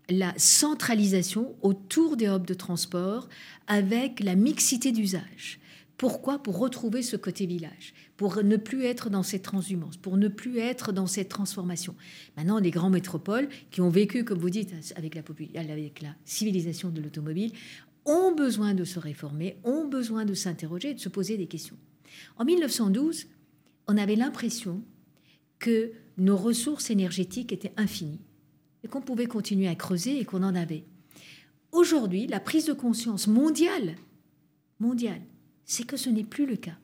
la 0.09 0.33
centralisation 0.37 1.57
autour 1.62 2.16
des 2.16 2.27
hubs 2.27 2.46
de 2.46 2.55
transport 2.55 3.29
avec 3.66 4.20
la 4.20 4.37
mixité 4.37 4.92
d'usage. 4.92 5.59
Pourquoi 5.96 6.38
Pour 6.38 6.59
retrouver 6.59 7.02
ce 7.02 7.16
côté 7.16 7.46
village, 7.46 7.94
pour 8.16 8.42
ne 8.42 8.56
plus 8.56 8.85
être 8.85 9.09
dans 9.09 9.22
cette 9.22 9.42
transhumance, 9.42 9.96
pour 9.96 10.18
ne 10.18 10.28
plus 10.28 10.59
être 10.59 10.92
dans 10.92 11.06
cette 11.06 11.30
transformation. 11.30 11.94
Maintenant, 12.37 12.59
les 12.59 12.70
grandes 12.70 12.92
métropoles 12.92 13.48
qui 13.70 13.80
ont 13.80 13.88
vécu, 13.88 14.24
comme 14.24 14.38
vous 14.38 14.50
dites, 14.50 14.74
avec 14.96 15.14
la, 15.14 15.22
avec 15.59 16.02
la 16.02 16.14
civilisation 16.24 16.90
de 16.90 17.00
l'automobile, 17.00 17.52
ont 18.04 18.35
besoin 18.35 18.74
de 18.74 18.85
se 18.85 18.98
réformer, 18.98 19.56
ont 19.64 19.87
besoin 19.87 20.24
de 20.24 20.35
s'interroger 20.35 20.90
et 20.90 20.94
de 20.94 21.00
se 21.00 21.09
poser 21.09 21.38
des 21.38 21.46
questions. 21.46 21.76
En 22.37 22.44
1912, 22.44 23.26
on 23.88 23.96
avait 23.96 24.16
l'impression 24.16 24.82
que 25.59 25.92
nos 26.18 26.37
ressources 26.37 26.90
énergétiques 26.90 27.52
étaient 27.52 27.72
infinies 27.76 28.20
et 28.85 28.88
qu'on 28.88 29.00
pouvait 29.00 29.26
continuer 29.26 29.68
à 29.68 29.74
creuser 29.74 30.20
et 30.20 30.24
qu'on 30.24 30.42
en 30.42 30.54
avait. 30.54 30.85
Aujourd'hui, 31.72 32.26
la 32.26 32.40
prise 32.40 32.66
de 32.66 32.72
conscience 32.72 33.26
mondiale, 33.26 33.96
mondiale, 34.78 35.22
c'est 35.66 35.85
que 35.85 35.96
ce 35.96 36.09
n'est 36.09 36.24
plus 36.24 36.46
le 36.46 36.57
cas. 36.57 36.76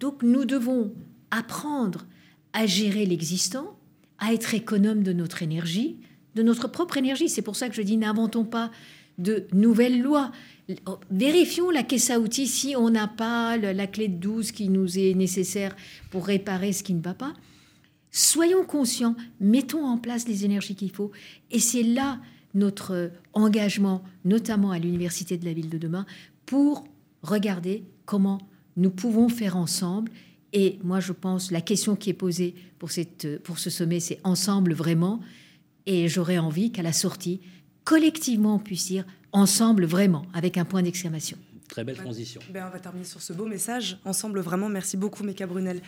Donc 0.00 0.22
nous 0.22 0.44
devons 0.44 0.92
apprendre 1.30 2.06
à 2.52 2.66
gérer 2.66 3.06
l'existant, 3.06 3.76
à 4.18 4.32
être 4.32 4.54
économe 4.54 5.02
de 5.02 5.12
notre 5.12 5.42
énergie, 5.42 5.96
de 6.34 6.42
notre 6.42 6.68
propre 6.68 6.96
énergie. 6.96 7.28
C'est 7.28 7.42
pour 7.42 7.56
ça 7.56 7.68
que 7.68 7.74
je 7.74 7.82
dis 7.82 7.96
n'inventons 7.96 8.44
pas 8.44 8.70
de 9.18 9.46
nouvelles 9.52 10.00
lois. 10.00 10.32
Vérifions 11.10 11.70
la 11.70 11.82
caisse 11.82 12.10
à 12.10 12.18
outils 12.18 12.46
si 12.46 12.74
on 12.76 12.90
n'a 12.90 13.08
pas 13.08 13.56
la 13.56 13.86
clé 13.86 14.08
de 14.08 14.16
12 14.16 14.52
qui 14.52 14.68
nous 14.68 14.98
est 14.98 15.14
nécessaire 15.14 15.76
pour 16.10 16.26
réparer 16.26 16.72
ce 16.72 16.82
qui 16.82 16.94
ne 16.94 17.02
va 17.02 17.14
pas. 17.14 17.34
Soyons 18.10 18.64
conscients, 18.64 19.16
mettons 19.40 19.86
en 19.86 19.98
place 19.98 20.28
les 20.28 20.44
énergies 20.44 20.74
qu'il 20.74 20.90
faut. 20.90 21.10
Et 21.50 21.58
c'est 21.58 21.82
là 21.82 22.20
notre 22.54 23.10
engagement, 23.32 24.02
notamment 24.24 24.70
à 24.70 24.78
l'Université 24.78 25.38
de 25.38 25.44
la 25.44 25.54
Ville 25.54 25.70
de 25.70 25.78
demain, 25.78 26.04
pour 26.44 26.84
regarder 27.22 27.84
comment 28.04 28.38
nous 28.76 28.90
pouvons 28.90 29.28
faire 29.28 29.56
ensemble. 29.56 30.10
Et 30.52 30.78
moi, 30.82 31.00
je 31.00 31.12
pense, 31.12 31.50
la 31.50 31.60
question 31.60 31.96
qui 31.96 32.10
est 32.10 32.14
posée 32.14 32.54
pour, 32.78 32.90
cette, 32.90 33.42
pour 33.42 33.58
ce 33.58 33.70
sommet, 33.70 34.00
c'est 34.00 34.20
ensemble 34.24 34.74
vraiment. 34.74 35.20
Et 35.86 36.08
j'aurais 36.08 36.38
envie 36.38 36.70
qu'à 36.72 36.82
la 36.82 36.92
sortie, 36.92 37.40
collectivement, 37.84 38.56
on 38.56 38.58
puisse 38.58 38.86
dire 38.86 39.04
ensemble 39.32 39.84
vraiment, 39.84 40.26
avec 40.34 40.58
un 40.58 40.64
point 40.64 40.82
d'exclamation. 40.82 41.38
Très 41.68 41.84
belle 41.84 41.96
transition. 41.96 42.40
Ben, 42.52 42.66
on 42.68 42.70
va 42.70 42.78
terminer 42.78 43.06
sur 43.06 43.22
ce 43.22 43.32
beau 43.32 43.46
message. 43.46 43.98
Ensemble, 44.04 44.40
vraiment, 44.40 44.68
merci 44.68 44.98
beaucoup, 44.98 45.24
Meka 45.24 45.46
Brunel 45.46 45.80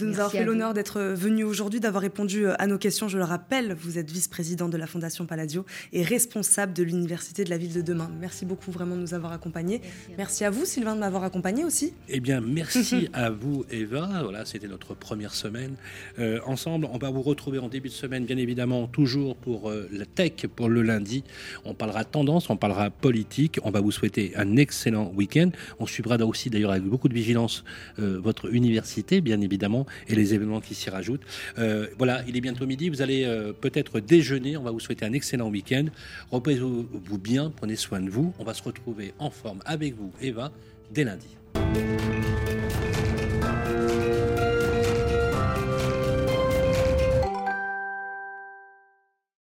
de 0.00 0.06
nous 0.06 0.14
avoir 0.14 0.32
fait 0.32 0.44
l'honneur 0.44 0.74
d'être 0.74 1.00
venu 1.00 1.44
aujourd'hui, 1.44 1.80
d'avoir 1.80 2.02
répondu 2.02 2.46
euh, 2.46 2.54
à 2.58 2.66
nos 2.66 2.78
questions. 2.78 3.08
Je 3.08 3.18
le 3.18 3.24
rappelle, 3.24 3.74
vous 3.74 3.98
êtes 3.98 4.10
vice-président 4.10 4.68
de 4.68 4.76
la 4.76 4.86
Fondation 4.86 5.26
Palladio 5.26 5.64
et 5.92 6.02
responsable 6.02 6.72
de 6.72 6.82
l'Université 6.82 7.44
de 7.44 7.50
la 7.50 7.58
Ville 7.58 7.72
de 7.72 7.82
demain. 7.82 8.10
Merci 8.20 8.46
beaucoup 8.46 8.70
vraiment 8.70 8.96
de 8.96 9.00
nous 9.00 9.14
avoir 9.14 9.32
accompagnés. 9.32 9.80
Merci 10.16 10.44
à, 10.44 10.50
vous, 10.50 10.64
Sylvain, 10.64 10.94
de 10.94 11.00
m'avoir 11.00 11.24
accompagné 11.24 11.64
aussi. 11.64 11.92
Eh 12.08 12.20
bien, 12.20 12.40
merci 12.40 13.08
à 13.12 13.30
vous, 13.30 13.64
Eva. 13.70 14.08
Voilà, 14.22 14.44
c'était 14.44 14.68
notre 14.68 14.94
première 14.94 15.34
semaine 15.34 15.76
euh, 16.18 16.40
ensemble. 16.46 16.88
On 16.92 16.98
va 16.98 17.10
vous 17.10 17.22
retrouver 17.22 17.58
en 17.58 17.68
début 17.68 17.88
de 17.88 17.94
semaine, 17.94 18.24
bien 18.24 18.38
évidemment, 18.38 18.86
toujours 18.86 19.36
pour 19.36 19.70
euh, 19.70 19.88
la 19.92 20.06
tech, 20.06 20.46
pour 20.56 20.68
le 20.68 20.82
lundi. 20.82 21.24
On 21.64 21.74
parlera 21.74 22.04
tendance, 22.04 22.48
on 22.50 22.56
parlera 22.56 22.90
politique. 22.90 23.58
On 23.62 23.70
va 23.70 23.80
vous 23.80 23.92
souhaiter 23.92 24.32
un 24.36 24.56
excellent 24.56 25.12
week-end. 25.14 25.50
On 25.78 25.86
suivra 25.86 26.16
aussi, 26.16 26.50
d'ailleurs, 26.50 26.72
avec 26.72 26.84
beaucoup 26.84 27.08
de 27.08 27.14
vigilance, 27.14 27.64
votre 27.96 28.52
université, 28.52 29.20
bien 29.20 29.40
évidemment 29.40 29.86
et 30.08 30.14
les 30.14 30.34
événements 30.34 30.60
qui 30.60 30.74
s'y 30.74 30.90
rajoutent. 30.90 31.22
Euh, 31.58 31.86
voilà, 31.98 32.22
il 32.26 32.36
est 32.36 32.40
bientôt 32.40 32.66
midi, 32.66 32.88
vous 32.88 33.02
allez 33.02 33.24
euh, 33.24 33.52
peut-être 33.52 34.00
déjeuner, 34.00 34.56
on 34.56 34.62
va 34.62 34.70
vous 34.70 34.80
souhaiter 34.80 35.04
un 35.04 35.12
excellent 35.12 35.48
week-end. 35.48 35.86
Reposez-vous 36.30 37.18
bien, 37.18 37.52
prenez 37.54 37.76
soin 37.76 38.00
de 38.00 38.10
vous, 38.10 38.32
on 38.38 38.44
va 38.44 38.54
se 38.54 38.62
retrouver 38.62 39.14
en 39.18 39.30
forme 39.30 39.60
avec 39.64 39.94
vous, 39.96 40.12
Eva, 40.20 40.52
dès 40.90 41.04
lundi. 41.04 41.36